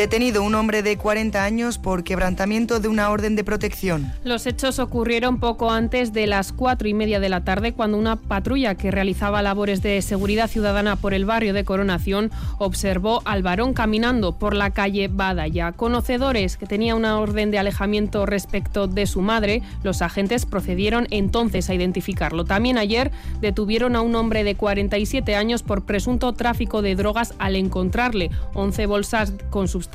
Detenido 0.00 0.42
un 0.42 0.54
hombre 0.54 0.82
de 0.82 0.96
40 0.96 1.44
años 1.44 1.76
por 1.76 2.04
quebrantamiento 2.04 2.80
de 2.80 2.88
una 2.88 3.10
orden 3.10 3.36
de 3.36 3.44
protección. 3.44 4.10
Los 4.24 4.46
hechos 4.46 4.78
ocurrieron 4.78 5.38
poco 5.40 5.70
antes 5.70 6.14
de 6.14 6.26
las 6.26 6.54
cuatro 6.54 6.88
y 6.88 6.94
media 6.94 7.20
de 7.20 7.28
la 7.28 7.44
tarde 7.44 7.74
cuando 7.74 7.98
una 7.98 8.16
patrulla 8.16 8.76
que 8.76 8.90
realizaba 8.90 9.42
labores 9.42 9.82
de 9.82 10.00
seguridad 10.00 10.48
ciudadana 10.48 10.96
por 10.96 11.12
el 11.12 11.26
barrio 11.26 11.52
de 11.52 11.64
Coronación 11.64 12.30
observó 12.56 13.20
al 13.26 13.42
varón 13.42 13.74
caminando 13.74 14.38
por 14.38 14.54
la 14.54 14.70
calle 14.70 15.08
Badaya. 15.08 15.72
Conocedores 15.72 16.56
que 16.56 16.64
tenía 16.64 16.94
una 16.94 17.18
orden 17.18 17.50
de 17.50 17.58
alejamiento 17.58 18.24
respecto 18.24 18.86
de 18.86 19.06
su 19.06 19.20
madre, 19.20 19.60
los 19.82 20.00
agentes 20.00 20.46
procedieron 20.46 21.08
entonces 21.10 21.68
a 21.68 21.74
identificarlo. 21.74 22.46
También 22.46 22.78
ayer 22.78 23.10
detuvieron 23.42 23.94
a 23.96 24.00
un 24.00 24.14
hombre 24.14 24.44
de 24.44 24.54
47 24.54 25.36
años 25.36 25.62
por 25.62 25.84
presunto 25.84 26.32
tráfico 26.32 26.80
de 26.80 26.94
drogas 26.94 27.34
al 27.38 27.54
encontrarle 27.54 28.30
11 28.54 28.86
bolsas 28.86 29.34
con 29.50 29.68
su 29.68 29.89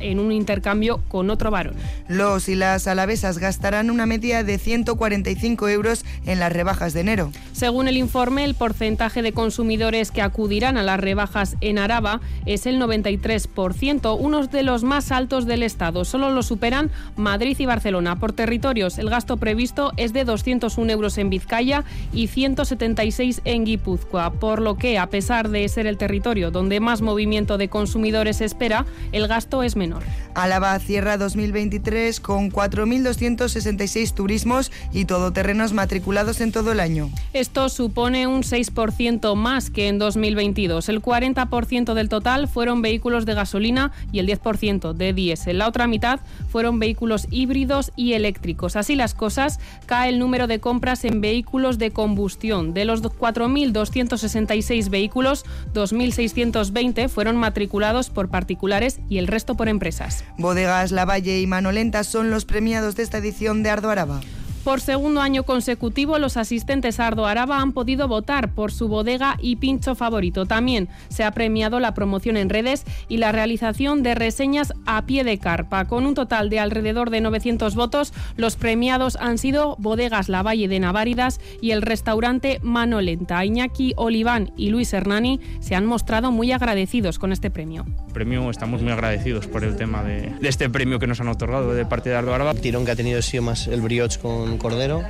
en 0.00 0.18
un 0.18 0.32
intercambio 0.32 1.00
con 1.08 1.30
otro 1.30 1.50
varón. 1.50 1.74
Los 2.08 2.48
y 2.48 2.54
las 2.54 2.86
alavesas 2.86 3.38
gastarán 3.38 3.90
una 3.90 4.06
media 4.06 4.44
de 4.44 4.58
145 4.58 5.68
euros 5.68 6.04
en 6.26 6.40
las 6.40 6.52
rebajas 6.52 6.92
de 6.92 7.00
enero. 7.00 7.32
Según 7.52 7.88
el 7.88 7.96
informe, 7.96 8.44
el 8.44 8.54
porcentaje 8.54 9.22
de 9.22 9.32
consumidores 9.32 10.10
que 10.10 10.22
acudirán 10.22 10.76
a 10.76 10.82
las 10.82 11.00
rebajas 11.00 11.56
en 11.60 11.78
Araba 11.78 12.20
es 12.44 12.66
el 12.66 12.80
93%, 12.80 14.16
uno 14.18 14.46
de 14.46 14.62
los 14.62 14.82
más 14.84 15.12
altos 15.12 15.46
del 15.46 15.62
Estado. 15.62 16.04
Solo 16.04 16.30
lo 16.30 16.42
superan 16.42 16.90
Madrid 17.16 17.56
y 17.58 17.66
Barcelona. 17.66 18.18
Por 18.18 18.32
territorios, 18.32 18.98
el 18.98 19.10
gasto 19.10 19.36
previsto 19.36 19.92
es 19.96 20.12
de 20.12 20.24
201 20.24 20.92
euros 20.92 21.18
en 21.18 21.30
Vizcaya 21.30 21.84
y 22.12 22.26
176 22.26 23.42
en 23.44 23.64
Guipúzcoa, 23.64 24.32
por 24.32 24.60
lo 24.60 24.76
que, 24.76 24.98
a 24.98 25.06
pesar 25.08 25.48
de 25.48 25.66
ser 25.68 25.86
el 25.86 25.96
territorio 25.96 26.50
donde 26.50 26.80
más 26.80 27.00
movimiento 27.00 27.58
de 27.58 27.68
consumidores 27.68 28.38
se 28.38 28.44
espera, 28.44 28.86
el 29.12 29.25
gasto 29.26 29.62
es 29.62 29.76
menor. 29.76 30.02
Álava 30.34 30.78
cierra 30.78 31.16
2023 31.16 32.20
con 32.20 32.50
4.266 32.50 34.12
turismos 34.12 34.72
y 34.92 35.04
todoterrenos 35.04 35.72
matriculados 35.72 36.40
en 36.40 36.52
todo 36.52 36.72
el 36.72 36.80
año. 36.80 37.10
Esto 37.32 37.68
supone 37.68 38.26
un 38.26 38.42
6% 38.42 39.34
más 39.34 39.70
que 39.70 39.88
en 39.88 39.98
2022. 39.98 40.88
El 40.88 41.02
40% 41.02 41.94
del 41.94 42.08
total 42.08 42.48
fueron 42.48 42.82
vehículos 42.82 43.26
de 43.26 43.34
gasolina 43.34 43.92
y 44.12 44.18
el 44.18 44.28
10% 44.28 44.92
de 44.92 45.12
diésel. 45.12 45.58
La 45.58 45.68
otra 45.68 45.86
mitad 45.86 46.20
fueron 46.48 46.78
vehículos 46.78 47.26
híbridos 47.30 47.92
y 47.96 48.12
eléctricos. 48.12 48.76
Así 48.76 48.94
las 48.94 49.14
cosas, 49.14 49.58
cae 49.86 50.10
el 50.10 50.18
número 50.18 50.46
de 50.46 50.60
compras 50.60 51.04
en 51.04 51.20
vehículos 51.20 51.78
de 51.78 51.90
combustión. 51.90 52.74
De 52.74 52.84
los 52.84 53.02
4.266 53.02 54.90
vehículos, 54.90 55.44
2.620 55.74 57.08
fueron 57.08 57.36
matriculados 57.36 58.10
por 58.10 58.28
particulares 58.28 59.00
y 59.08 59.15
el 59.18 59.26
resto 59.26 59.54
por 59.54 59.68
empresas. 59.68 60.24
Bodegas 60.38 60.92
Lavalle 60.92 61.40
y 61.40 61.46
Manolenta 61.46 62.04
son 62.04 62.30
los 62.30 62.44
premiados 62.44 62.96
de 62.96 63.02
esta 63.02 63.18
edición 63.18 63.62
de 63.62 63.70
Ardo 63.70 63.90
Araba. 63.90 64.20
Por 64.66 64.80
segundo 64.80 65.20
año 65.20 65.44
consecutivo, 65.44 66.18
los 66.18 66.36
asistentes 66.36 66.98
a 66.98 67.06
Ardo 67.06 67.26
Araba 67.26 67.60
han 67.60 67.70
podido 67.70 68.08
votar 68.08 68.50
por 68.50 68.72
su 68.72 68.88
bodega 68.88 69.36
y 69.40 69.54
pincho 69.54 69.94
favorito. 69.94 70.44
También 70.44 70.88
se 71.08 71.22
ha 71.22 71.30
premiado 71.30 71.78
la 71.78 71.94
promoción 71.94 72.36
en 72.36 72.48
redes 72.48 72.84
y 73.06 73.18
la 73.18 73.30
realización 73.30 74.02
de 74.02 74.16
reseñas 74.16 74.72
a 74.84 75.06
pie 75.06 75.22
de 75.22 75.38
carpa. 75.38 75.84
Con 75.84 76.04
un 76.04 76.14
total 76.14 76.50
de 76.50 76.58
alrededor 76.58 77.10
de 77.10 77.20
900 77.20 77.76
votos, 77.76 78.12
los 78.36 78.56
premiados 78.56 79.14
han 79.20 79.38
sido 79.38 79.76
Bodegas 79.78 80.28
La 80.28 80.42
Valle 80.42 80.66
de 80.66 80.80
Naváridas 80.80 81.40
y 81.60 81.70
el 81.70 81.80
restaurante 81.80 82.58
Manolenta. 82.60 83.44
Iñaki 83.44 83.92
Oliván 83.96 84.50
y 84.56 84.70
Luis 84.70 84.92
Hernani 84.92 85.38
se 85.60 85.76
han 85.76 85.86
mostrado 85.86 86.32
muy 86.32 86.50
agradecidos 86.50 87.20
con 87.20 87.30
este 87.30 87.52
premio. 87.52 87.86
Premio, 88.12 88.50
estamos 88.50 88.82
muy 88.82 88.90
agradecidos 88.90 89.46
por 89.46 89.62
el 89.62 89.76
tema 89.76 90.02
de, 90.02 90.32
este 90.42 90.68
premio 90.68 90.98
que 90.98 91.06
nos 91.06 91.20
han 91.20 91.28
otorgado 91.28 91.72
de 91.72 91.86
parte 91.86 92.10
de 92.10 92.16
Ardo 92.16 92.34
Araba. 92.34 92.50
El 92.50 92.60
tirón 92.60 92.84
que 92.84 92.90
ha 92.90 92.96
tenido 92.96 93.22
sido 93.22 93.44
más 93.44 93.68
el 93.68 93.80
brioche 93.80 94.18
con 94.18 94.55
Cordero, 94.58 95.02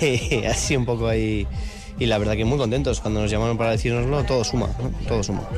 así 0.50 0.76
un 0.76 0.84
poco 0.84 1.08
ahí. 1.08 1.46
Y 1.98 2.06
la 2.06 2.18
verdad 2.18 2.34
que 2.34 2.44
muy 2.44 2.58
contentos. 2.58 3.00
Cuando 3.00 3.20
nos 3.20 3.30
llamaron 3.30 3.56
para 3.56 3.70
decirnoslo, 3.70 4.24
todo 4.24 4.44
suma, 4.44 4.68
todo 5.08 5.22
suma. 5.22 5.48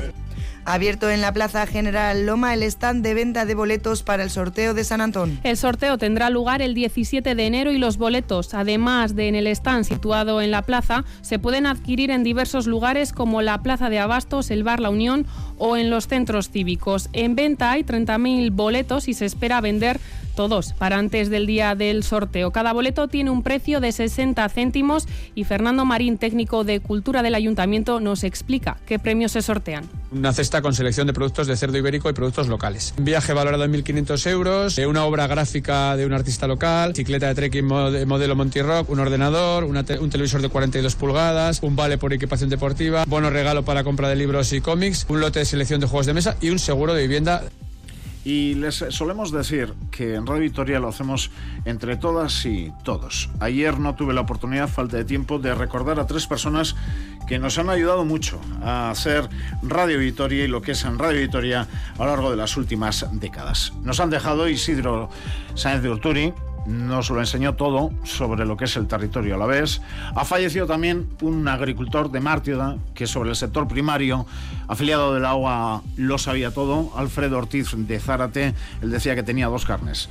Abierto 0.65 1.09
en 1.09 1.21
la 1.21 1.33
Plaza 1.33 1.65
General 1.65 2.27
Loma 2.27 2.53
el 2.53 2.61
stand 2.61 3.03
de 3.03 3.15
venta 3.15 3.45
de 3.45 3.55
boletos 3.55 4.03
para 4.03 4.21
el 4.21 4.29
sorteo 4.29 4.75
de 4.75 4.83
San 4.83 5.01
Antón. 5.01 5.39
El 5.43 5.57
sorteo 5.57 5.97
tendrá 5.97 6.29
lugar 6.29 6.61
el 6.61 6.75
17 6.75 7.33
de 7.33 7.45
enero 7.47 7.71
y 7.71 7.79
los 7.79 7.97
boletos, 7.97 8.53
además 8.53 9.15
de 9.15 9.29
en 9.29 9.35
el 9.35 9.47
stand 9.47 9.85
situado 9.85 10.41
en 10.43 10.51
la 10.51 10.61
plaza, 10.61 11.05
se 11.21 11.39
pueden 11.39 11.65
adquirir 11.65 12.11
en 12.11 12.23
diversos 12.23 12.67
lugares 12.67 13.13
como 13.13 13.41
la 13.41 13.63
Plaza 13.63 13.89
de 13.89 13.97
Abastos, 13.97 14.51
el 14.51 14.63
Bar 14.63 14.79
La 14.79 14.91
Unión 14.91 15.25
o 15.59 15.77
en 15.77 15.91
los 15.91 16.07
centros 16.07 16.49
cívicos. 16.49 17.09
En 17.13 17.35
venta 17.35 17.71
hay 17.71 17.83
30.000 17.83 18.51
boletos 18.51 19.07
y 19.07 19.13
se 19.13 19.25
espera 19.25 19.61
vender 19.61 19.99
todos 20.39 20.71
para 20.71 20.97
antes 20.97 21.29
del 21.29 21.45
día 21.45 21.75
del 21.75 22.01
sorteo. 22.01 22.51
Cada 22.51 22.71
boleto 22.71 23.09
tiene 23.09 23.29
un 23.29 23.43
precio 23.43 23.81
de 23.81 23.91
60 23.91 24.47
céntimos 24.47 25.05
y 25.35 25.43
Fernando 25.43 25.83
Marín, 25.83 26.17
técnico 26.17 26.63
de 26.63 26.79
Cultura 26.79 27.21
del 27.21 27.35
Ayuntamiento, 27.35 27.99
nos 27.99 28.23
explica 28.23 28.77
qué 28.85 28.99
premios 28.99 29.33
se 29.33 29.41
sortean. 29.41 29.83
Una 30.13 30.31
cesta 30.31 30.61
con 30.61 30.73
selección 30.73 31.07
de 31.07 31.13
productos 31.13 31.45
de 31.45 31.57
cerdo 31.57 31.77
ibérico 31.77 32.09
y 32.09 32.13
productos 32.13 32.47
locales. 32.47 32.93
Un 32.97 33.03
viaje 33.03 33.33
valorado 33.33 33.65
en 33.65 33.73
1.500 33.73 34.27
euros, 34.27 34.77
eh, 34.77 34.87
una 34.87 35.03
obra 35.03 35.27
gráfica 35.27 35.97
de 35.97 36.05
un 36.05 36.13
artista 36.13 36.47
local, 36.47 36.91
bicicleta 36.91 37.27
de 37.27 37.35
trekking 37.35 37.65
modelo 37.65 38.35
Montirock, 38.35 38.89
un 38.89 38.99
ordenador, 38.99 39.65
un 39.65 40.09
televisor 40.09 40.41
de 40.41 40.47
42 40.47 40.95
pulgadas, 40.95 41.59
un 41.61 41.75
vale 41.75 41.97
por 41.97 42.13
equipación 42.13 42.49
deportiva, 42.49 43.03
bono 43.05 43.29
regalo 43.29 43.63
para 43.63 43.83
compra 43.83 44.07
de 44.07 44.15
libros 44.15 44.53
y 44.53 44.61
cómics, 44.61 45.05
un 45.09 45.19
lote 45.19 45.43
selección 45.49 45.81
de 45.81 45.87
juegos 45.87 46.05
de 46.05 46.13
mesa 46.13 46.37
y 46.41 46.49
un 46.49 46.59
seguro 46.59 46.93
de 46.93 47.01
vivienda 47.01 47.43
y 48.23 48.53
les 48.55 48.85
solemos 48.89 49.31
decir 49.31 49.73
que 49.89 50.15
en 50.15 50.27
Radio 50.27 50.43
Victoria 50.43 50.79
lo 50.79 50.89
hacemos 50.89 51.31
entre 51.65 51.97
todas 51.97 52.45
y 52.45 52.71
todos. 52.83 53.29
Ayer 53.39 53.79
no 53.79 53.95
tuve 53.95 54.13
la 54.13 54.21
oportunidad, 54.21 54.67
falta 54.67 54.97
de 54.97 55.05
tiempo, 55.05 55.39
de 55.39 55.55
recordar 55.55 55.99
a 55.99 56.05
tres 56.05 56.27
personas 56.27 56.75
que 57.27 57.39
nos 57.39 57.57
han 57.57 57.69
ayudado 57.69 58.05
mucho 58.05 58.39
a 58.61 58.91
hacer 58.91 59.29
Radio 59.63 59.97
Victoria 59.99 60.43
y 60.43 60.47
lo 60.47 60.61
que 60.61 60.73
es 60.73 60.83
en 60.83 60.99
Radio 60.99 61.21
Victoria 61.21 61.67
a 61.97 62.03
lo 62.03 62.05
largo 62.05 62.29
de 62.29 62.37
las 62.37 62.57
últimas 62.57 63.05
décadas. 63.13 63.73
Nos 63.83 63.99
han 63.99 64.09
dejado 64.09 64.49
Isidro 64.49 65.09
Sáenz 65.55 65.81
de 65.81 65.89
Urturi, 65.89 66.33
nos 66.69 67.09
lo 67.09 67.19
enseñó 67.19 67.55
todo 67.55 67.91
sobre 68.03 68.45
lo 68.45 68.55
que 68.55 68.65
es 68.65 68.77
el 68.77 68.87
territorio 68.87 69.35
a 69.35 69.37
la 69.37 69.47
vez. 69.47 69.81
Ha 70.15 70.23
fallecido 70.23 70.67
también 70.67 71.09
un 71.21 71.47
agricultor 71.47 72.11
de 72.11 72.19
Mártida 72.19 72.77
que 72.93 73.07
sobre 73.07 73.31
el 73.31 73.35
sector 73.35 73.67
primario, 73.67 74.25
afiliado 74.67 75.13
del 75.13 75.25
agua, 75.25 75.81
lo 75.97 76.17
sabía 76.17 76.51
todo. 76.51 76.91
Alfredo 76.95 77.37
Ortiz 77.37 77.71
de 77.75 77.99
Zárate, 77.99 78.53
él 78.81 78.91
decía 78.91 79.15
que 79.15 79.23
tenía 79.23 79.47
dos 79.47 79.65
carnes. 79.65 80.09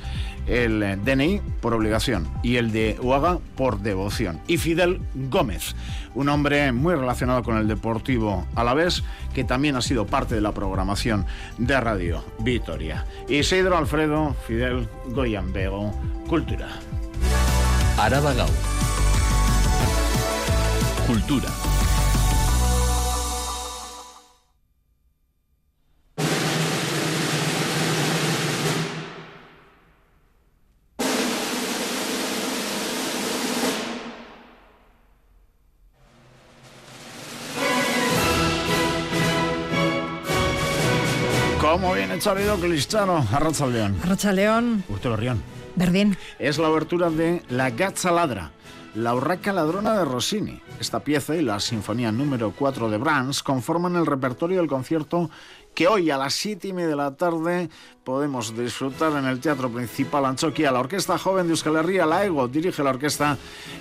El 0.48 1.04
DNI 1.04 1.40
por 1.60 1.74
obligación 1.74 2.26
y 2.42 2.56
el 2.56 2.72
de 2.72 2.98
Uaga 3.02 3.38
por 3.56 3.80
devoción. 3.80 4.40
Y 4.46 4.56
Fidel 4.56 5.00
Gómez, 5.14 5.76
un 6.14 6.28
hombre 6.28 6.72
muy 6.72 6.94
relacionado 6.94 7.42
con 7.42 7.56
el 7.58 7.68
Deportivo 7.68 8.46
Alavés, 8.54 9.04
que 9.34 9.44
también 9.44 9.76
ha 9.76 9.82
sido 9.82 10.06
parte 10.06 10.34
de 10.34 10.40
la 10.40 10.52
programación 10.52 11.26
de 11.58 11.78
Radio 11.80 12.24
Vitoria. 12.40 13.04
Isidro 13.28 13.76
Alfredo 13.76 14.34
Fidel 14.46 14.88
Goyambego, 15.08 15.92
Cultura. 16.28 16.68
Araba. 17.98 18.32
Cultura. 21.06 21.67
¿Cómo 41.70 41.92
viene 41.92 42.18
Xavido 42.18 42.56
Cristiano? 42.56 43.26
Arracha 43.30 43.66
León. 43.66 43.94
Arracha 44.02 44.32
León. 44.32 44.84
Urtelo 44.88 45.16
Rión. 45.16 45.42
Verdín. 45.76 46.16
Es 46.38 46.56
la 46.56 46.68
abertura 46.68 47.10
de 47.10 47.42
La 47.50 47.68
Gazza 47.68 48.10
Ladra, 48.10 48.52
la 48.94 49.14
urraca 49.14 49.52
ladrona 49.52 49.92
de 49.92 50.06
Rossini. 50.06 50.62
Esta 50.80 51.00
pieza 51.00 51.36
y 51.36 51.42
la 51.42 51.60
sinfonía 51.60 52.10
número 52.10 52.54
4 52.58 52.88
de 52.88 52.96
Brahms 52.96 53.42
conforman 53.42 53.96
el 53.96 54.06
repertorio 54.06 54.56
del 54.56 54.66
concierto 54.66 55.28
que 55.74 55.86
hoy 55.86 56.10
a 56.10 56.16
las 56.16 56.32
7 56.32 56.68
y 56.68 56.72
media 56.72 56.88
de 56.88 56.96
la 56.96 57.14
tarde 57.16 57.68
podemos 58.02 58.56
disfrutar 58.56 59.12
en 59.12 59.26
el 59.26 59.38
Teatro 59.38 59.68
Principal 59.68 60.24
Anchoquia. 60.24 60.72
La 60.72 60.80
Orquesta 60.80 61.18
Joven 61.18 61.48
de 61.48 61.50
Euskal 61.50 61.76
Herria, 61.76 62.06
la 62.06 62.24
EGO, 62.24 62.48
dirige 62.48 62.82
la 62.82 62.90
orquesta 62.90 63.36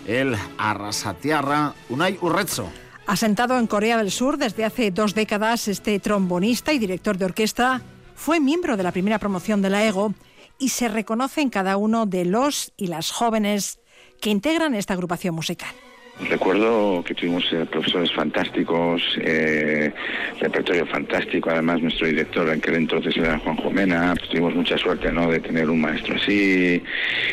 el 0.06 0.36
Arrasatiarra 0.58 1.74
Unai 1.88 2.20
Urrezzo. 2.20 2.70
Asentado 3.08 3.58
en 3.58 3.68
Corea 3.68 3.98
del 3.98 4.12
Sur 4.12 4.38
desde 4.38 4.66
hace 4.66 4.92
dos 4.92 5.16
décadas, 5.16 5.70
este 5.70 5.98
trombonista 6.02 6.74
y 6.74 6.78
director 6.78 7.18
de 7.18 7.24
orquesta 7.24 7.82
fue 8.16 8.42
miembro 8.42 8.76
de 8.76 8.84
la 8.84 8.92
primera 8.92 9.18
promoción 9.18 9.62
de 9.62 9.70
la 9.70 9.86
EGO 9.88 10.14
y 10.60 10.70
se 10.70 10.90
reconoce 10.90 11.40
en 11.40 11.50
cada 11.50 11.78
uno 11.78 12.06
de 12.06 12.26
los 12.26 12.74
y 12.76 12.88
las 12.88 13.12
jóvenes 13.12 13.80
que 14.20 14.30
integran 14.30 14.76
esta 14.76 14.94
agrupación 14.94 15.34
musical. 15.34 15.74
Recuerdo 16.20 17.04
que 17.04 17.14
tuvimos 17.14 17.46
eh, 17.54 17.66
profesores 17.70 18.12
fantásticos, 18.12 19.02
eh, 19.22 19.94
repertorio 20.40 20.86
fantástico, 20.88 21.52
además 21.52 21.80
nuestro 21.82 22.08
director 22.08 22.48
en 22.50 22.58
aquel 22.58 22.76
entonces 22.76 23.16
era 23.16 23.38
Juan 23.38 23.56
Jomena, 23.58 24.16
pues 24.18 24.28
tuvimos 24.30 24.56
mucha 24.56 24.78
suerte 24.80 25.12
¿no? 25.12 25.30
de 25.30 25.40
tener 25.40 25.70
un 25.70 25.80
maestro 25.80 26.16
así 26.16 26.82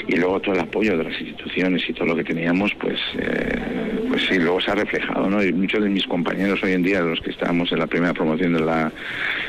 y 0.07 0.17
luego 0.17 0.39
todo 0.41 0.55
el 0.55 0.61
apoyo 0.61 0.99
de 0.99 1.05
las 1.05 1.19
instituciones 1.19 1.83
y 1.89 1.95
todo 1.95 2.09
lo 2.09 2.17
que 2.17 2.25
teníamos, 2.25 2.75
pues, 2.75 3.01
eh, 3.19 4.07
pues 4.09 4.27
sí, 4.29 4.39
luego 4.39 4.61
se 4.61 4.71
ha 4.71 4.75
reflejado, 4.75 5.31
¿no? 5.31 5.43
Y 5.43 5.53
muchos 5.53 5.83
de 5.83 5.89
mis 5.89 6.07
compañeros 6.07 6.63
hoy 6.63 6.73
en 6.73 6.83
día, 6.83 7.01
los 7.01 7.21
que 7.21 7.31
estábamos 7.31 7.73
en 7.73 7.79
la 7.79 7.87
primera 7.87 8.13
promoción 8.13 8.53
de 8.53 8.61
la 8.61 8.93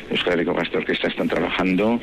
Euskal 0.10 0.46
Gastro 0.46 0.80
Orquesta, 0.80 1.10
están 1.10 1.28
trabajando 1.28 2.00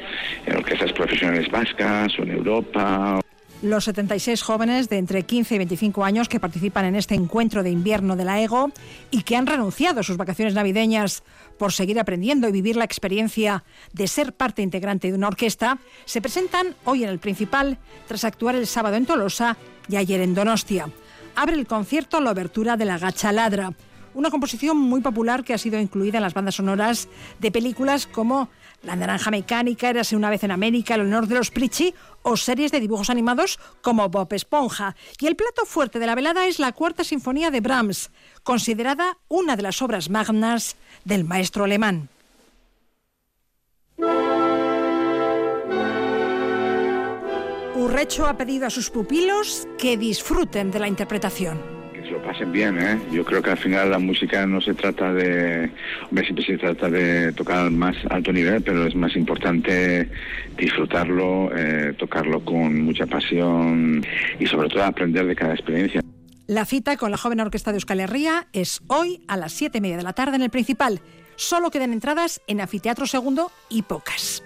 en 0.47 0.57
orquestas 0.57 0.93
profesionales 0.93 1.51
vascas 1.51 2.19
o 2.19 2.23
en 2.25 2.33
Europa 2.33 3.23
los 3.63 3.85
76 3.85 4.43
jóvenes 4.43 4.89
de 4.89 4.99
entre 4.99 5.23
15 5.23 5.55
y 5.55 5.59
25 5.59 6.05
años 6.05 6.29
que 6.29 6.41
participan 6.41 6.85
en 6.85 6.97
este 6.97 7.15
encuentro 7.15 7.63
de 7.63 7.71
invierno 7.71 8.17
de 8.17 8.25
la 8.25 8.41
EGO 8.43 8.73
y 9.11 9.23
que 9.23 9.37
han 9.37 9.47
renunciado 9.47 10.01
a 10.01 10.03
sus 10.03 10.17
vacaciones 10.17 10.55
navideñas 10.55 11.23
por 11.59 11.73
seguir 11.73 12.01
aprendiendo 12.01 12.49
y 12.49 12.53
vivir 12.53 12.77
la 12.77 12.85
experiencia 12.85 13.63
de 13.93 14.09
ser 14.09 14.33
parte 14.33 14.63
integrante 14.63 15.09
de 15.09 15.15
una 15.15 15.29
orquesta, 15.29 15.79
se 16.05 16.21
presentan 16.21 16.75
hoy 16.85 17.05
en 17.05 17.11
el 17.11 17.21
principal 17.21 17.79
tras 18.09 18.25
actuar 18.25 18.57
el 18.57 18.67
sábado 18.67 18.97
en 18.97 19.07
Tolosa 19.07 19.57
y 19.89 19.97
ayer 19.97 20.21
en 20.21 20.35
Donostia. 20.35 20.89
Abre 21.37 21.55
el 21.55 21.67
concierto 21.67 22.21
la 22.21 22.33
obertura 22.33 22.77
de 22.77 22.85
la 22.85 22.99
Gacha 22.99 23.31
Ladra, 23.31 23.73
una 24.15 24.31
composición 24.31 24.77
muy 24.77 25.01
popular 25.01 25.45
que 25.45 25.55
ha 25.55 25.59
sido 25.59 25.79
incluida 25.79 26.19
en 26.19 26.25
las 26.25 26.35
bandas 26.35 26.57
sonoras 26.57 27.09
de 27.39 27.51
películas 27.51 28.07
como 28.07 28.51
La 28.83 28.97
Naranja 28.97 29.31
Mecánica, 29.31 29.91
Érase 29.91 30.17
una 30.17 30.31
vez 30.31 30.43
en 30.43 30.51
América, 30.51 30.95
El 30.95 31.03
honor 31.03 31.27
de 31.27 31.37
los 31.37 31.51
Pritchie 31.51 31.95
o 32.23 32.37
series 32.37 32.73
de 32.73 32.81
dibujos 32.81 33.11
animados 33.11 33.61
como 33.81 34.09
Bob 34.09 34.33
Esponja. 34.33 34.97
Y 35.21 35.27
el 35.27 35.37
plato 35.37 35.65
fuerte 35.67 35.99
de 35.99 36.07
la 36.07 36.15
velada 36.15 36.47
es 36.47 36.59
la 36.59 36.73
Cuarta 36.73 37.05
Sinfonía 37.05 37.51
de 37.51 37.61
Brahms, 37.61 38.11
considerada 38.43 39.19
una 39.29 39.57
de 39.57 39.63
las 39.63 39.81
obras 39.83 40.11
magnas 40.11 40.77
del 41.05 41.25
maestro 41.25 41.65
alemán. 41.65 42.09
Urrecho 47.77 48.27
ha 48.27 48.37
pedido 48.37 48.67
a 48.67 48.71
sus 48.71 48.91
pupilos 48.91 49.67
que 49.79 49.97
disfruten 49.97 50.71
de 50.71 50.79
la 50.79 50.89
interpretación 50.89 51.82
pasen 52.33 52.51
bien, 52.51 52.79
¿eh? 52.79 52.99
Yo 53.13 53.25
creo 53.25 53.43
que 53.43 53.51
al 53.51 53.59
final 53.59 53.91
la 53.91 53.99
música 53.99 54.47
no 54.47 54.61
se 54.63 54.73
trata 54.73 55.13
de, 55.13 55.71
hombre, 56.09 56.25
siempre 56.25 56.45
se 56.47 56.57
trata 56.57 56.89
de 56.89 57.33
tocar 57.33 57.59
al 57.59 57.73
más 57.73 57.95
alto 58.09 58.33
nivel, 58.33 58.63
pero 58.63 58.87
es 58.87 58.95
más 58.95 59.15
importante 59.17 60.09
disfrutarlo, 60.57 61.51
eh, 61.55 61.95
tocarlo 61.99 62.43
con 62.43 62.85
mucha 62.85 63.07
pasión 63.07 64.03
y 64.39 64.47
sobre 64.47 64.71
todo 64.71 64.83
aprender 64.85 65.27
de 65.27 65.37
cada 65.37 65.53
experiencia. 65.53 66.01
La 66.47 66.65
cita 66.65 66.97
con 66.97 67.11
la 67.11 67.19
joven 67.19 67.41
orquesta 67.41 67.71
de 67.71 67.77
Euskal 67.77 68.01
Herria 68.01 68.47
es 68.55 68.81
hoy 68.87 69.23
a 69.29 69.37
las 69.37 69.53
siete 69.53 69.79
y 69.79 69.81
media 69.83 69.99
de 69.99 70.03
la 70.03 70.15
tarde 70.15 70.37
en 70.37 70.43
el 70.43 70.51
Principal. 70.51 71.03
Solo 71.37 71.71
quedan 71.71 71.93
entradas 71.93 72.41
en 72.47 72.63
Anfiteatro 72.63 73.07
Segundo 73.07 73.51
y 73.69 73.83
pocas. 73.83 74.43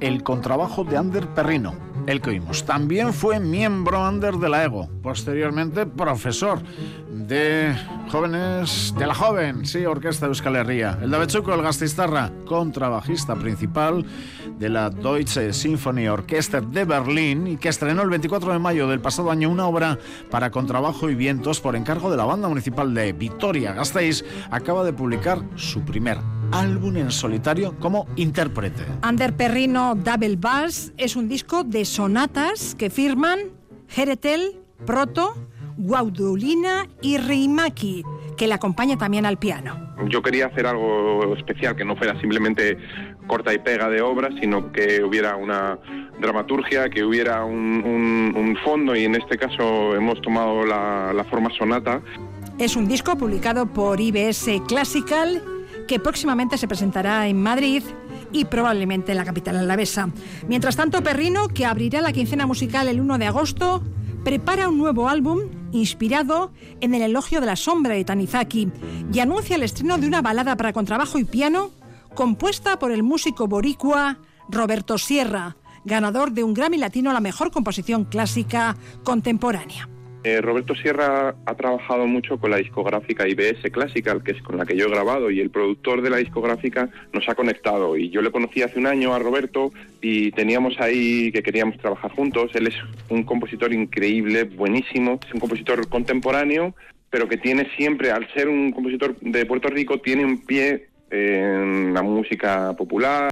El 0.00 0.22
contrabajo 0.22 0.84
de 0.84 0.96
Ander 0.96 1.26
Perrino, 1.28 1.74
el 2.06 2.20
que 2.20 2.30
oímos. 2.30 2.64
También 2.64 3.12
fue 3.12 3.40
miembro 3.40 4.04
Ander 4.04 4.34
de 4.34 4.48
la 4.48 4.64
EGO, 4.64 4.88
posteriormente 5.02 5.86
profesor 5.86 6.60
de 7.10 7.74
jóvenes 8.10 8.94
de 8.96 9.06
la 9.06 9.14
joven, 9.14 9.66
sí, 9.66 9.84
Orquesta 9.84 10.26
de 10.26 10.30
Euskal 10.30 10.56
Herria. 10.56 10.98
El 11.02 11.10
Davechuco, 11.10 11.52
el 11.54 11.62
Gastistarra, 11.62 12.30
contrabajista 12.46 13.34
principal 13.34 14.04
de 14.58 14.68
la 14.68 14.90
Deutsche 14.90 15.52
Symphony 15.52 16.08
Orchester 16.08 16.64
de 16.66 16.84
Berlín 16.84 17.46
y 17.46 17.56
que 17.56 17.68
estrenó 17.68 18.02
el 18.02 18.10
24 18.10 18.52
de 18.52 18.58
mayo 18.58 18.88
del 18.88 19.00
pasado 19.00 19.30
año 19.30 19.50
una 19.50 19.66
obra 19.66 19.98
para 20.30 20.50
contrabajo 20.50 21.10
y 21.10 21.14
vientos 21.14 21.60
por 21.60 21.76
encargo 21.76 22.10
de 22.10 22.16
la 22.16 22.24
banda 22.24 22.48
municipal 22.48 22.94
de 22.94 23.12
Vitoria 23.12 23.72
Gasteiz, 23.72 24.24
acaba 24.50 24.84
de 24.84 24.92
publicar 24.92 25.42
su 25.56 25.82
primer 25.82 26.18
álbum 26.52 26.96
en 26.96 27.10
solitario 27.10 27.76
como 27.78 28.06
intérprete. 28.16 28.82
Ander 29.02 29.34
Perrino 29.34 29.94
Double 29.94 30.36
Bass 30.36 30.92
es 30.96 31.16
un 31.16 31.28
disco 31.28 31.64
de 31.64 31.84
sonatas 31.84 32.74
que 32.74 32.90
firman 32.90 33.38
Heretel, 33.94 34.60
Proto, 34.84 35.34
Guaudulina 35.76 36.86
y 37.02 37.18
Rimaki, 37.18 38.02
que 38.36 38.46
le 38.46 38.54
acompaña 38.54 38.96
también 38.96 39.26
al 39.26 39.38
piano. 39.38 39.94
Yo 40.08 40.22
quería 40.22 40.46
hacer 40.46 40.66
algo 40.66 41.34
especial, 41.36 41.74
que 41.76 41.84
no 41.84 41.96
fuera 41.96 42.18
simplemente 42.20 42.78
corta 43.26 43.52
y 43.52 43.58
pega 43.58 43.88
de 43.88 44.00
obras, 44.02 44.34
sino 44.40 44.72
que 44.72 45.02
hubiera 45.02 45.36
una 45.36 45.78
dramaturgia, 46.20 46.88
que 46.88 47.04
hubiera 47.04 47.44
un, 47.44 47.82
un, 47.84 48.34
un 48.36 48.56
fondo 48.64 48.94
y 48.94 49.04
en 49.04 49.16
este 49.16 49.36
caso 49.36 49.94
hemos 49.94 50.20
tomado 50.22 50.64
la, 50.64 51.12
la 51.14 51.24
forma 51.24 51.50
sonata. 51.58 52.00
Es 52.58 52.76
un 52.76 52.88
disco 52.88 53.16
publicado 53.16 53.66
por 53.66 54.00
IBS 54.00 54.62
Classical 54.66 55.42
que 55.86 56.00
próximamente 56.00 56.58
se 56.58 56.68
presentará 56.68 57.26
en 57.28 57.40
Madrid 57.42 57.82
y 58.32 58.44
probablemente 58.44 59.12
en 59.12 59.18
la 59.18 59.24
capital 59.24 59.56
alavesa. 59.56 60.10
Mientras 60.48 60.76
tanto, 60.76 61.02
Perrino, 61.02 61.48
que 61.48 61.66
abrirá 61.66 62.00
la 62.00 62.12
quincena 62.12 62.46
musical 62.46 62.88
el 62.88 63.00
1 63.00 63.18
de 63.18 63.26
agosto, 63.26 63.82
prepara 64.24 64.68
un 64.68 64.78
nuevo 64.78 65.08
álbum 65.08 65.42
inspirado 65.72 66.52
en 66.80 66.94
el 66.94 67.02
elogio 67.02 67.40
de 67.40 67.46
la 67.46 67.56
sombra 67.56 67.94
de 67.94 68.04
Tanizaki 68.04 68.70
y 69.12 69.20
anuncia 69.20 69.56
el 69.56 69.62
estreno 69.62 69.98
de 69.98 70.06
una 70.06 70.22
balada 70.22 70.56
para 70.56 70.72
contrabajo 70.72 71.18
y 71.18 71.24
piano 71.24 71.70
compuesta 72.14 72.78
por 72.78 72.90
el 72.90 73.02
músico 73.02 73.46
boricua 73.46 74.18
Roberto 74.48 74.98
Sierra, 74.98 75.56
ganador 75.84 76.32
de 76.32 76.42
un 76.42 76.54
Grammy 76.54 76.78
Latino 76.78 77.10
a 77.10 77.12
la 77.12 77.20
mejor 77.20 77.50
composición 77.52 78.04
clásica 78.04 78.76
contemporánea. 79.04 79.88
Eh, 80.26 80.40
Roberto 80.40 80.74
Sierra 80.74 81.36
ha 81.46 81.54
trabajado 81.54 82.04
mucho 82.08 82.38
con 82.38 82.50
la 82.50 82.56
discográfica 82.56 83.28
IBS 83.28 83.70
Classical, 83.70 84.24
que 84.24 84.32
es 84.32 84.42
con 84.42 84.56
la 84.56 84.66
que 84.66 84.76
yo 84.76 84.86
he 84.86 84.90
grabado, 84.90 85.30
y 85.30 85.38
el 85.38 85.50
productor 85.50 86.02
de 86.02 86.10
la 86.10 86.16
discográfica 86.16 86.88
nos 87.12 87.28
ha 87.28 87.36
conectado. 87.36 87.96
Y 87.96 88.10
yo 88.10 88.20
le 88.22 88.32
conocí 88.32 88.60
hace 88.60 88.80
un 88.80 88.88
año 88.88 89.14
a 89.14 89.20
Roberto 89.20 89.70
y 90.02 90.32
teníamos 90.32 90.80
ahí 90.80 91.30
que 91.30 91.44
queríamos 91.44 91.78
trabajar 91.78 92.10
juntos. 92.10 92.50
Él 92.54 92.66
es 92.66 92.74
un 93.08 93.22
compositor 93.22 93.72
increíble, 93.72 94.42
buenísimo, 94.42 95.20
es 95.24 95.32
un 95.32 95.38
compositor 95.38 95.88
contemporáneo 95.88 96.74
pero 97.08 97.28
que 97.28 97.36
tiene 97.36 97.70
siempre, 97.76 98.10
al 98.10 98.28
ser 98.34 98.48
un 98.48 98.72
compositor 98.72 99.16
de 99.20 99.46
Puerto 99.46 99.68
Rico, 99.68 100.00
tiene 100.00 100.24
un 100.24 100.44
pie 100.44 100.88
en 101.08 101.94
la 101.94 102.02
música 102.02 102.74
popular. 102.76 103.30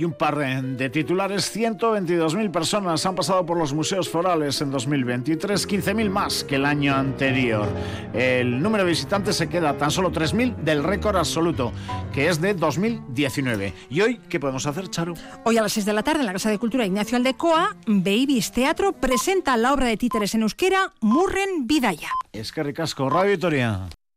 Y 0.00 0.04
un 0.06 0.14
par 0.14 0.38
de 0.38 0.88
titulares, 0.88 1.54
122.000 1.54 2.50
personas 2.50 3.04
han 3.04 3.14
pasado 3.14 3.44
por 3.44 3.58
los 3.58 3.74
museos 3.74 4.08
forales 4.08 4.58
en 4.62 4.70
2023, 4.70 5.68
15.000 5.68 6.08
más 6.08 6.42
que 6.42 6.54
el 6.54 6.64
año 6.64 6.94
anterior. 6.94 7.68
El 8.14 8.62
número 8.62 8.84
de 8.84 8.88
visitantes 8.88 9.36
se 9.36 9.50
queda 9.50 9.76
tan 9.76 9.90
solo 9.90 10.10
3.000 10.10 10.56
del 10.56 10.84
récord 10.84 11.16
absoluto, 11.16 11.74
que 12.14 12.28
es 12.28 12.40
de 12.40 12.54
2019. 12.54 13.74
¿Y 13.90 14.00
hoy 14.00 14.18
qué 14.30 14.40
podemos 14.40 14.64
hacer, 14.64 14.88
Charo? 14.88 15.12
Hoy 15.44 15.58
a 15.58 15.62
las 15.62 15.72
6 15.74 15.84
de 15.84 15.92
la 15.92 16.02
tarde 16.02 16.20
en 16.20 16.26
la 16.26 16.32
Casa 16.32 16.48
de 16.48 16.58
Cultura 16.58 16.86
Ignacio 16.86 17.18
Aldecoa, 17.18 17.76
Babies 17.86 18.52
Teatro 18.52 18.92
presenta 18.92 19.58
la 19.58 19.74
obra 19.74 19.88
de 19.88 19.98
títeres 19.98 20.34
en 20.34 20.40
euskera 20.40 20.94
Murren 21.02 21.66
Vidaya. 21.66 22.08
Es 22.32 22.52
que 22.52 22.62
ricasco, 22.62 23.10
Radio 23.10 23.32
Victoria. 23.32 23.90